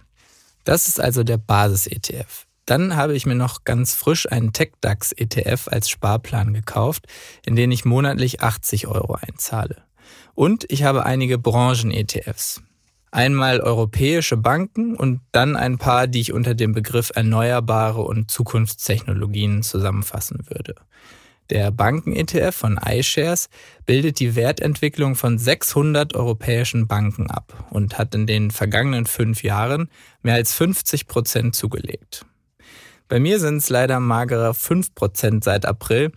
Das 0.67 0.89
ist 0.89 0.99
also 0.99 1.23
der 1.23 1.37
Basis-ETF. 1.37 2.45
Dann 2.65 2.97
habe 2.97 3.15
ich 3.15 3.25
mir 3.25 3.35
noch 3.35 3.63
ganz 3.63 3.93
frisch 3.93 4.29
einen 4.29 4.51
TechDAX-ETF 4.51 5.69
als 5.69 5.89
Sparplan 5.89 6.53
gekauft, 6.53 7.05
in 7.45 7.55
den 7.55 7.71
ich 7.71 7.85
monatlich 7.85 8.41
80 8.41 8.87
Euro 8.87 9.13
einzahle. 9.13 9.77
Und 10.35 10.65
ich 10.67 10.83
habe 10.83 11.05
einige 11.05 11.37
Branchen-ETFs. 11.37 12.61
Einmal 13.11 13.61
europäische 13.61 14.35
Banken 14.35 14.97
und 14.97 15.21
dann 15.31 15.55
ein 15.55 15.77
paar, 15.77 16.05
die 16.05 16.19
ich 16.19 16.33
unter 16.33 16.53
dem 16.53 16.73
Begriff 16.73 17.13
erneuerbare 17.15 18.01
und 18.01 18.29
Zukunftstechnologien 18.29 19.63
zusammenfassen 19.63 20.47
würde. 20.49 20.75
Der 21.49 21.71
Banken-ETF 21.71 22.55
von 22.55 22.77
iShares 22.77 23.49
bildet 23.85 24.19
die 24.19 24.35
Wertentwicklung 24.35 25.15
von 25.15 25.37
600 25.37 26.13
europäischen 26.13 26.87
Banken 26.87 27.29
ab 27.31 27.67
und 27.69 27.97
hat 27.97 28.13
in 28.15 28.27
den 28.27 28.51
vergangenen 28.51 29.05
fünf 29.05 29.43
Jahren 29.43 29.89
mehr 30.21 30.35
als 30.35 30.53
50 30.53 31.07
Prozent 31.07 31.55
zugelegt. 31.55 32.25
Bei 33.07 33.19
mir 33.19 33.39
sind 33.39 33.57
es 33.57 33.69
leider 33.69 34.01
magere 34.01 34.53
5 34.53 34.93
Prozent 34.93 35.45
seit 35.45 35.65
April, 35.65 36.11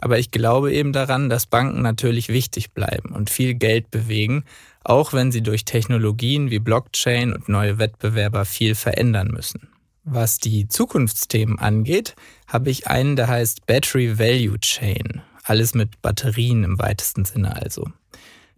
aber 0.00 0.18
ich 0.18 0.30
glaube 0.30 0.72
eben 0.72 0.94
daran, 0.94 1.28
dass 1.28 1.46
Banken 1.46 1.82
natürlich 1.82 2.28
wichtig 2.28 2.72
bleiben 2.72 3.14
und 3.14 3.28
viel 3.28 3.54
Geld 3.54 3.90
bewegen, 3.90 4.44
auch 4.82 5.12
wenn 5.12 5.30
sie 5.30 5.42
durch 5.42 5.66
Technologien 5.66 6.50
wie 6.50 6.58
Blockchain 6.58 7.34
und 7.34 7.50
neue 7.50 7.78
Wettbewerber 7.78 8.46
viel 8.46 8.74
verändern 8.74 9.28
müssen. 9.28 9.69
Was 10.04 10.38
die 10.38 10.66
Zukunftsthemen 10.66 11.58
angeht, 11.58 12.14
habe 12.46 12.70
ich 12.70 12.86
einen, 12.86 13.16
der 13.16 13.28
heißt 13.28 13.66
Battery 13.66 14.18
Value 14.18 14.58
Chain. 14.58 15.22
Alles 15.44 15.74
mit 15.74 16.00
Batterien 16.00 16.64
im 16.64 16.78
weitesten 16.78 17.24
Sinne 17.24 17.56
also. 17.56 17.86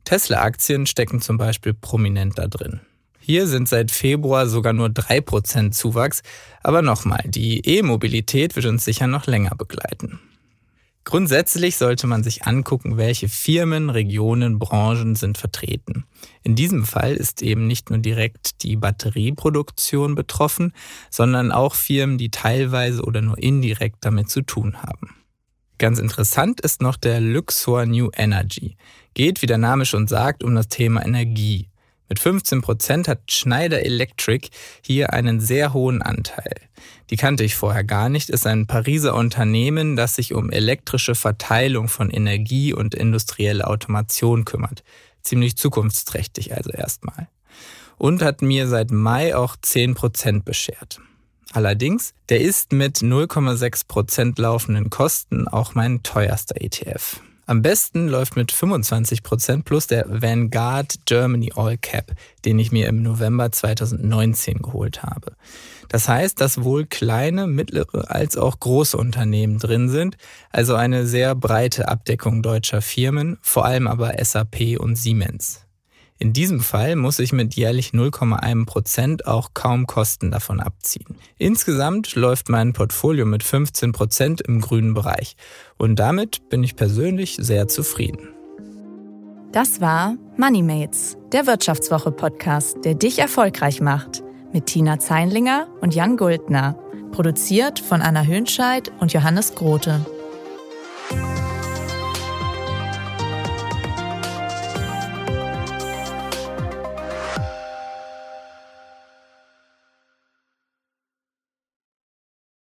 Tesla-Aktien 0.05 0.87
stecken 0.87 1.21
zum 1.21 1.39
Beispiel 1.39 1.75
prominent 1.75 2.39
da 2.39 2.47
drin. 2.47 2.81
Hier 3.19 3.47
sind 3.47 3.69
seit 3.69 3.91
Februar 3.91 4.49
sogar 4.49 4.73
nur 4.73 4.89
3% 4.89 5.71
Zuwachs, 5.71 6.23
aber 6.63 6.83
nochmal, 6.83 7.23
die 7.27 7.61
E-Mobilität 7.65 8.57
wird 8.57 8.67
uns 8.67 8.85
sicher 8.85 9.07
noch 9.07 9.27
länger 9.27 9.55
begleiten. 9.55 10.21
Grundsätzlich 11.05 11.77
sollte 11.77 12.07
man 12.07 12.23
sich 12.23 12.45
angucken, 12.45 12.97
welche 12.97 13.29
Firmen, 13.29 13.91
Regionen, 13.91 14.59
Branchen 14.59 15.17
sind 15.17 15.37
vertreten. 15.37 16.05
In 16.43 16.55
diesem 16.55 16.85
Fall 16.85 17.15
ist 17.15 17.43
eben 17.43 17.67
nicht 17.67 17.91
nur 17.91 17.99
direkt 17.99 18.63
die 18.63 18.77
Batterieproduktion 18.77 20.15
betroffen, 20.15 20.73
sondern 21.11 21.51
auch 21.51 21.75
Firmen, 21.75 22.19
die 22.19 22.31
teilweise 22.31 23.03
oder 23.03 23.21
nur 23.21 23.37
indirekt 23.37 23.99
damit 24.01 24.31
zu 24.31 24.43
tun 24.43 24.83
haben. 24.83 25.17
Ganz 25.79 25.99
interessant 25.99 26.61
ist 26.61 26.81
noch 26.81 26.97
der 26.97 27.21
Luxor 27.21 27.85
New 27.87 28.11
Energy. 28.15 28.77
Geht, 29.15 29.43
wie 29.43 29.47
der 29.47 29.59
Name 29.59 29.85
schon 29.85 30.07
sagt, 30.07 30.45
um 30.45 30.55
das 30.55 30.69
Thema 30.69 31.05
Energie. 31.05 31.72
Mit 32.13 32.19
15 32.19 32.61
Prozent 32.61 33.09
hat 33.09 33.33
Schneider 33.33 33.87
Electric 33.87 34.51
hier 34.83 35.15
einen 35.15 35.41
sehr 35.41 35.73
hohen 35.73 36.03
Anteil. 36.03 36.57
Die 37.09 37.17
kannte 37.17 37.43
ich 37.43 37.55
vorher 37.55 37.85
gar 37.85 38.11
nicht, 38.11 38.29
ist 38.29 38.47
ein 38.47 38.67
Pariser 38.67 39.15
Unternehmen, 39.15 39.97
das 39.97 40.17
sich 40.17 40.35
um 40.35 40.51
elektrische 40.51 41.15
Verteilung 41.15 41.89
von 41.89 42.11
Energie 42.11 42.75
und 42.75 42.95
industrielle 42.95 43.67
Automation 43.67 44.45
kümmert. 44.45 44.85
Ziemlich 45.23 45.57
zukunftsträchtig 45.57 46.55
also 46.55 46.69
erstmal. 46.69 47.29
Und 47.97 48.21
hat 48.21 48.43
mir 48.43 48.69
seit 48.69 48.91
Mai 48.91 49.35
auch 49.35 49.57
10 49.57 49.95
Prozent 49.95 50.45
beschert. 50.45 51.01
Allerdings, 51.55 52.13
der 52.29 52.43
ist 52.43 52.73
mit 52.73 52.99
0,6 52.99 53.89
Prozent 53.89 54.39
laufenden 54.39 54.91
Kosten 54.91 55.49
auch 55.49 55.75
mein 55.75 56.03
teuerster 56.03 56.61
ETF. 56.61 57.23
Am 57.47 57.61
besten 57.61 58.09
läuft 58.09 58.37
mit 58.37 58.53
25% 58.53 59.65
plus 59.65 59.89
der 59.89 60.07
Vanguard 60.09 61.07
Germany 61.07 61.53
All 61.57 61.77
Cap, 61.77 62.13
den 62.45 62.59
ich 62.59 62.71
mir 62.71 62.87
im 62.87 63.03
November 63.03 63.51
2019 63.51 64.59
geholt 64.59 65.03
habe. 65.03 65.33
Das 65.89 66.09
heißt, 66.09 66.41
dass 66.41 66.63
wohl 66.63 66.87
kleine, 66.87 67.47
mittlere 67.47 68.11
als 68.11 68.37
auch 68.37 68.61
große 68.61 68.97
Unternehmen 68.97 69.59
drin 69.59 69.89
sind, 69.89 70.17
also 70.51 70.75
eine 70.75 71.07
sehr 71.07 71.35
breite 71.35 71.89
Abdeckung 71.89 72.43
deutscher 72.43 72.81
Firmen, 72.81 73.39
vor 73.43 73.65
allem 73.65 73.89
aber 73.89 74.15
SAP 74.23 74.79
und 74.79 74.97
Siemens. 74.97 75.67
In 76.23 76.33
diesem 76.33 76.61
Fall 76.61 76.95
muss 76.95 77.19
ich 77.19 77.33
mit 77.33 77.57
jährlich 77.57 77.89
0,1 77.89 78.65
Prozent 78.65 79.27
auch 79.27 79.55
kaum 79.55 79.89
Kosten 79.89 80.31
davon 80.31 80.61
abziehen. 80.61 81.17
Insgesamt 81.37 82.15
läuft 82.15 82.49
mein 82.49 82.73
Portfolio 82.73 83.27
mit 83.27 83.43
15 83.43 83.91
Prozent 83.91 84.41
im 84.41 84.61
grünen 84.61 84.95
Bereich 84.95 85.35
und 85.79 85.97
damit 85.97 86.49
bin 86.49 86.63
ich 86.63 86.77
persönlich 86.77 87.39
sehr 87.41 87.67
zufrieden. 87.67 88.29
Das 89.51 89.81
war 89.81 90.15
MoneyMates, 90.37 91.17
der 91.33 91.49
Wirtschaftswoche-Podcast, 91.49 92.85
der 92.85 92.95
dich 92.95 93.19
erfolgreich 93.19 93.81
macht, 93.81 94.23
mit 94.53 94.67
Tina 94.67 95.01
Zeinlinger 95.01 95.67
und 95.81 95.93
Jan 95.93 96.17
Guldner. 96.17 96.79
Produziert 97.11 97.81
von 97.81 98.01
Anna 98.01 98.23
Hönscheid 98.23 98.93
und 99.01 99.13
Johannes 99.13 99.57
Grote. 99.57 100.07